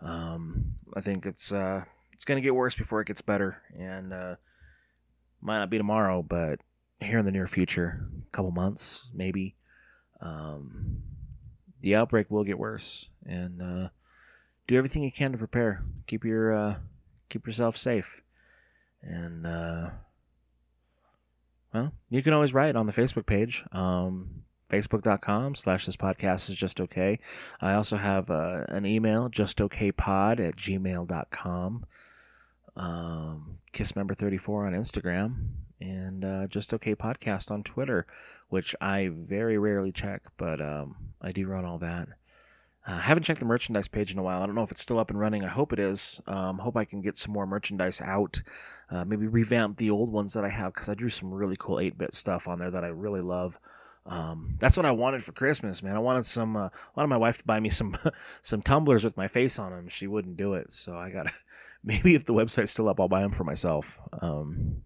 Um, 0.01 0.77
I 0.95 1.01
think 1.01 1.27
it's 1.27 1.53
uh, 1.53 1.85
it's 2.12 2.25
gonna 2.25 2.40
get 2.40 2.55
worse 2.55 2.75
before 2.75 3.01
it 3.01 3.09
gets 3.09 3.21
better, 3.21 3.62
and 3.79 4.12
uh, 4.12 4.37
might 5.40 5.59
not 5.59 5.71
be 5.71 5.79
tomorrow, 5.79 6.23
but 6.23 6.61
here 7.01 7.19
in 7.19 7.27
the 7.27 7.31
near 7.31 7.47
future, 7.47 8.09
a 8.27 8.31
couple 8.31 8.51
months 8.51 9.11
maybe, 9.14 9.55
um, 10.23 11.03
the 11.83 11.95
outbreak 11.95 12.31
will 12.31 12.42
get 12.42 12.59
worse, 12.59 13.11
and 13.27 13.61
uh, 13.61 13.88
do 14.66 14.76
everything 14.76 15.02
you 15.02 15.12
can 15.12 15.33
to 15.33 15.38
prepare. 15.38 15.83
Keep 16.07 16.24
your 16.24 16.55
uh, 16.55 16.74
keep 17.29 17.46
yourself 17.46 17.76
safe, 17.76 18.22
and 19.02 19.46
uh, 19.46 19.90
well, 21.72 21.92
you 22.11 22.22
can 22.22 22.33
always 22.33 22.55
write 22.55 22.76
on 22.76 22.87
the 22.87 22.92
Facebook 22.92 23.26
page. 23.26 23.64
Um, 23.72 24.42
facebook.com 24.70 25.55
slash 25.55 25.87
this 25.87 25.96
podcast 25.96 26.50
is 26.50 26.57
just 26.57 26.81
okay 26.81 27.20
i 27.61 27.74
also 27.74 27.96
have 27.96 28.31
uh, 28.31 28.64
an 28.68 28.85
email 28.85 29.29
justokpod 29.29 30.40
at 30.40 30.57
gmail.com 30.57 31.85
um, 32.76 33.59
kiss 33.72 33.94
member 33.94 34.14
34 34.14 34.66
on 34.66 34.72
instagram 34.72 35.50
and 35.81 36.24
uh, 36.24 36.46
just 36.48 36.74
okay 36.74 36.96
podcast 36.96 37.50
on 37.50 37.62
twitter 37.62 38.07
which 38.48 38.74
i 38.81 39.09
very 39.12 39.57
rarely 39.57 39.92
check 39.92 40.22
but 40.37 40.61
um, 40.61 40.96
i 41.22 41.31
do 41.31 41.46
run 41.46 41.64
all 41.64 41.79
that 41.79 42.09
I 42.87 42.92
uh, 42.92 42.99
haven't 42.99 43.25
checked 43.25 43.40
the 43.40 43.46
merchandise 43.46 43.88
page 43.88 44.12
in 44.12 44.18
a 44.18 44.22
while. 44.22 44.40
I 44.40 44.46
don't 44.46 44.55
know 44.55 44.62
if 44.62 44.70
it's 44.70 44.81
still 44.81 45.01
up 45.01 45.11
and 45.11 45.18
running. 45.18 45.44
I 45.44 45.49
hope 45.49 45.72
it 45.72 45.81
is. 45.81 46.20
Um, 46.29 46.59
hope 46.59 46.77
I 46.77 46.85
can 46.85 47.01
get 47.01 47.16
some 47.16 47.33
more 47.33 47.44
merchandise 47.44 48.01
out. 48.01 48.42
Uh, 48.88 49.05
maybe 49.05 49.27
revamp 49.27 49.79
the 49.79 49.90
old 49.90 50.12
ones 50.12 50.35
that 50.35 50.44
I 50.44 50.49
have 50.49 50.72
because 50.72 50.88
I 50.88 50.94
drew 50.94 51.09
some 51.09 51.35
really 51.35 51.57
cool 51.59 51.81
8 51.81 51.99
bit 51.99 52.14
stuff 52.14 52.46
on 52.46 52.61
there 52.61 52.70
that 52.70 52.85
I 52.85 52.88
really 52.88 53.22
love. 53.22 53.59
Um, 54.09 54.55
that's 54.61 54.77
what 54.77 54.87
I 54.87 54.92
wanted 54.92 55.25
for 55.25 55.33
Christmas, 55.33 55.83
man. 55.83 55.96
I 55.96 55.99
wanted 55.99 56.25
some. 56.25 56.57
Uh, 56.57 56.66
I 56.66 56.70
wanted 56.94 57.09
my 57.09 57.16
wife 57.16 57.38
to 57.38 57.44
buy 57.44 57.59
me 57.59 57.70
some 57.70 57.99
some 58.42 58.62
tumblers 58.62 59.05
with 59.05 59.16
my 59.16 59.27
face 59.27 59.59
on 59.59 59.72
them. 59.72 59.88
She 59.88 60.07
wouldn't 60.07 60.37
do 60.37 60.55
it, 60.55 60.72
so 60.72 60.96
I 60.96 61.11
got. 61.11 61.27
Maybe 61.85 62.14
if 62.14 62.25
the 62.25 62.35
website's 62.35 62.72
still 62.72 62.88
up, 62.88 62.99
I'll 62.99 63.09
buy 63.09 63.22
them 63.22 63.31
for 63.31 63.44
myself. 63.44 63.99
Um, 64.20 64.83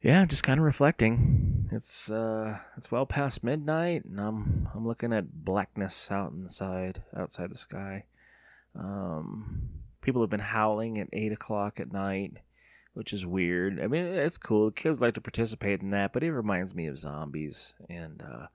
yeah, 0.00 0.24
just 0.26 0.44
kind 0.44 0.60
of 0.60 0.64
reflecting. 0.64 1.49
It's 1.72 2.10
uh, 2.10 2.58
it's 2.76 2.90
well 2.90 3.06
past 3.06 3.44
midnight, 3.44 4.04
and 4.04 4.20
I'm 4.20 4.68
I'm 4.74 4.86
looking 4.86 5.12
at 5.12 5.44
blackness 5.44 6.10
out 6.10 6.32
inside 6.32 7.02
outside 7.16 7.50
the 7.50 7.56
sky. 7.56 8.04
Um, 8.74 9.68
people 10.00 10.22
have 10.22 10.30
been 10.30 10.40
howling 10.40 10.98
at 10.98 11.08
eight 11.12 11.32
o'clock 11.32 11.80
at 11.80 11.92
night 11.92 12.38
which 12.94 13.12
is 13.12 13.26
weird. 13.26 13.80
I 13.80 13.86
mean, 13.86 14.04
it's 14.04 14.38
cool. 14.38 14.70
Kids 14.70 15.00
like 15.00 15.14
to 15.14 15.20
participate 15.20 15.80
in 15.80 15.90
that, 15.90 16.12
but 16.12 16.22
it 16.22 16.32
reminds 16.32 16.74
me 16.74 16.86
of 16.86 16.98
zombies 16.98 17.74
and 17.88 18.22
uh, 18.22 18.46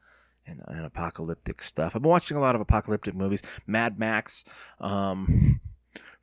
and, 0.46 0.62
and 0.68 0.86
apocalyptic 0.86 1.62
stuff. 1.62 1.96
I've 1.96 2.02
been 2.02 2.12
watching 2.12 2.38
a 2.38 2.42
lot 2.42 2.56
of 2.56 2.62
apocalyptic 2.62 3.16
movies. 3.16 3.42
Mad 3.66 3.98
Max, 3.98 4.46
um, 4.80 5.60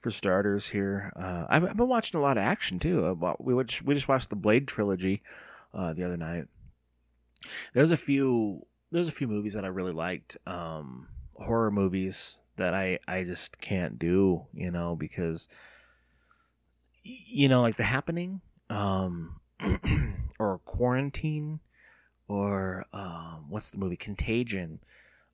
for 0.01 0.11
starters. 0.11 0.69
Here, 0.69 1.13
uh, 1.17 1.47
I've, 1.49 1.65
I've, 1.65 1.77
been 1.77 1.89
watching 1.89 2.19
a 2.21 2.23
lot 2.23 2.39
of 2.39 2.45
action 2.45 2.79
too. 2.79 3.07
Uh, 3.07 3.35
we 3.39 3.55
we 3.55 3.95
just 3.95 4.09
watched 4.09 4.31
the 4.31 4.37
Blade 4.37 4.69
trilogy 4.69 5.23
uh, 5.75 5.93
the 5.93 6.05
other 6.05 6.17
night. 6.17 6.47
There's 7.75 7.91
a 7.91 7.97
few 7.97 8.67
there's 8.91 9.09
a 9.09 9.13
few 9.13 9.29
movies 9.29 9.55
that 9.55 9.65
I 9.65 9.69
really 9.69 9.93
liked. 9.93 10.37
Um, 10.47 11.09
horror 11.35 11.71
movies 11.71 12.43
that 12.57 12.75
I 12.75 12.99
I 13.09 13.25
just 13.25 13.61
can't 13.61 13.99
do, 13.99 14.47
you 14.53 14.71
know, 14.71 14.97
because 14.97 15.49
you 17.05 17.49
know, 17.49 17.63
like 17.63 17.77
The 17.77 17.85
Happening, 17.85 18.41
um, 18.71 19.41
or 20.39 20.59
Quarantine, 20.65 21.61
or 22.29 22.87
um, 22.93 23.47
what's 23.49 23.71
the 23.71 23.79
movie 23.79 23.97
Contagion. 23.97 24.81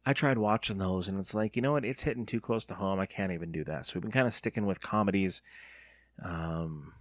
I 0.07 0.15
tried 0.15 0.39
watching 0.39 0.79
those, 0.79 1.09
and 1.09 1.19
it's 1.19 1.35
like, 1.35 1.55
you 1.57 1.63
know 1.63 1.73
what? 1.73 1.85
It's 1.85 2.03
hitting 2.05 2.25
too 2.25 2.41
close 2.41 2.65
to 2.67 2.75
home. 2.75 2.99
I 2.99 3.07
can't 3.07 3.33
even 3.33 3.53
do 3.53 3.65
that. 3.65 3.85
So 3.85 3.95
we've 3.95 4.03
been 4.03 4.11
kind 4.11 4.27
of 4.27 4.33
sticking 4.33 4.65
with 4.65 4.81
comedies. 4.81 5.43
Um, 6.25 6.95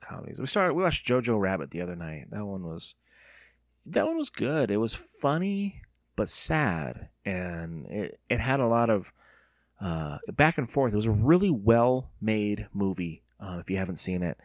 comedies. 0.00 0.38
We 0.40 0.46
started. 0.46 0.74
We 0.74 0.84
watched 0.84 1.06
Jojo 1.06 1.40
Rabbit 1.40 1.72
the 1.72 1.80
other 1.80 1.96
night. 1.96 2.26
That 2.30 2.44
one 2.44 2.64
was. 2.64 2.94
That 3.86 4.06
one 4.06 4.16
was 4.16 4.30
good. 4.30 4.70
It 4.70 4.76
was 4.76 4.94
funny 4.94 5.82
but 6.16 6.28
sad, 6.28 7.08
and 7.24 7.86
it 7.86 8.20
it 8.28 8.40
had 8.40 8.60
a 8.60 8.66
lot 8.66 8.90
of 8.90 9.12
uh, 9.80 10.18
back 10.32 10.58
and 10.58 10.70
forth. 10.70 10.92
It 10.92 10.96
was 10.96 11.06
a 11.06 11.10
really 11.10 11.50
well 11.50 12.10
made 12.20 12.68
movie 12.72 13.22
uh, 13.40 13.58
if 13.60 13.70
you 13.70 13.76
haven't 13.76 13.96
seen 13.96 14.22
it. 14.22 14.38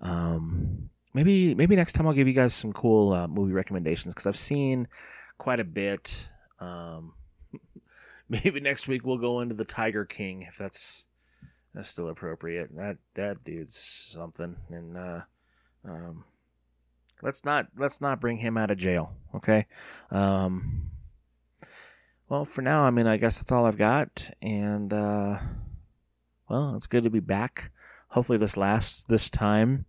Um, 0.00 0.90
maybe 1.14 1.54
maybe 1.54 1.76
next 1.76 1.92
time 1.92 2.06
I'll 2.06 2.12
give 2.12 2.28
you 2.28 2.34
guys 2.34 2.54
some 2.54 2.72
cool 2.72 3.12
uh, 3.12 3.28
movie 3.28 3.52
recommendations 3.52 4.14
because 4.14 4.26
I've 4.26 4.36
seen 4.36 4.88
quite 5.38 5.60
a 5.60 5.64
bit. 5.64 6.28
Um, 6.58 7.14
maybe 8.28 8.60
next 8.60 8.88
week 8.88 9.04
we'll 9.04 9.18
go 9.18 9.40
into 9.40 9.54
the 9.54 9.64
Tiger 9.64 10.04
King 10.04 10.42
if 10.42 10.56
that's 10.58 11.06
that's 11.74 11.88
still 11.88 12.08
appropriate. 12.08 12.74
That 12.76 12.96
that 13.14 13.44
dude's 13.44 13.76
something, 13.76 14.56
and 14.70 14.96
uh, 14.96 15.20
um, 15.84 16.24
let's 17.22 17.44
not 17.44 17.68
let's 17.76 18.00
not 18.00 18.20
bring 18.20 18.36
him 18.36 18.56
out 18.58 18.70
of 18.70 18.78
jail. 18.78 19.14
Okay. 19.34 19.66
Um. 20.10 20.90
Well, 22.28 22.44
for 22.44 22.62
now, 22.62 22.84
I 22.84 22.90
mean, 22.90 23.06
I 23.06 23.18
guess 23.18 23.38
that's 23.38 23.52
all 23.52 23.66
I've 23.66 23.76
got, 23.76 24.30
and 24.40 24.92
uh, 24.92 25.38
well, 26.48 26.74
it's 26.76 26.86
good 26.86 27.04
to 27.04 27.10
be 27.10 27.20
back. 27.20 27.70
Hopefully, 28.08 28.38
this 28.38 28.56
lasts 28.56 29.04
this 29.04 29.28
time. 29.28 29.84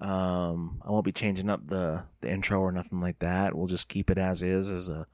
Um, 0.00 0.82
I 0.84 0.90
won't 0.90 1.04
be 1.04 1.12
changing 1.12 1.48
up 1.48 1.66
the 1.66 2.04
the 2.20 2.30
intro 2.30 2.60
or 2.60 2.72
nothing 2.72 3.00
like 3.00 3.20
that. 3.20 3.54
We'll 3.54 3.68
just 3.68 3.88
keep 3.88 4.10
it 4.10 4.18
as 4.18 4.42
is 4.42 4.70
as 4.70 4.90
a 4.90 5.06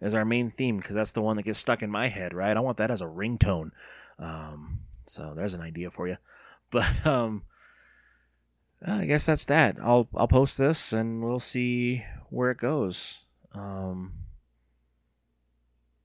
as 0.00 0.14
our 0.14 0.24
main 0.24 0.50
theme 0.50 0.78
because 0.78 0.94
that's 0.94 1.12
the 1.12 1.22
one 1.22 1.36
that 1.36 1.44
gets 1.44 1.58
stuck 1.58 1.82
in 1.82 1.90
my 1.90 2.08
head, 2.08 2.34
right? 2.34 2.56
I 2.56 2.60
want 2.60 2.78
that 2.78 2.90
as 2.90 3.02
a 3.02 3.06
ringtone. 3.06 3.70
Um, 4.18 4.80
so 5.06 5.32
there's 5.34 5.54
an 5.54 5.62
idea 5.62 5.90
for 5.90 6.08
you. 6.08 6.16
But 6.68 7.06
um, 7.06 7.44
I 8.86 9.04
guess 9.04 9.26
that's 9.26 9.44
that. 9.46 9.76
I'll 9.82 10.08
I'll 10.14 10.28
post 10.28 10.58
this 10.58 10.92
and 10.92 11.22
we'll 11.22 11.40
see 11.40 12.04
where 12.30 12.52
it 12.52 12.58
goes. 12.58 13.24
Um, 13.52 14.12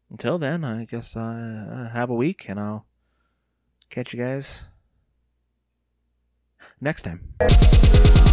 until 0.09 0.37
then, 0.39 0.63
I 0.63 0.85
guess 0.85 1.15
I 1.15 1.89
have 1.93 2.09
a 2.09 2.15
week 2.15 2.49
and 2.49 2.59
I'll 2.59 2.87
catch 3.89 4.13
you 4.13 4.19
guys 4.19 4.67
next 6.79 7.03
time. 7.03 8.30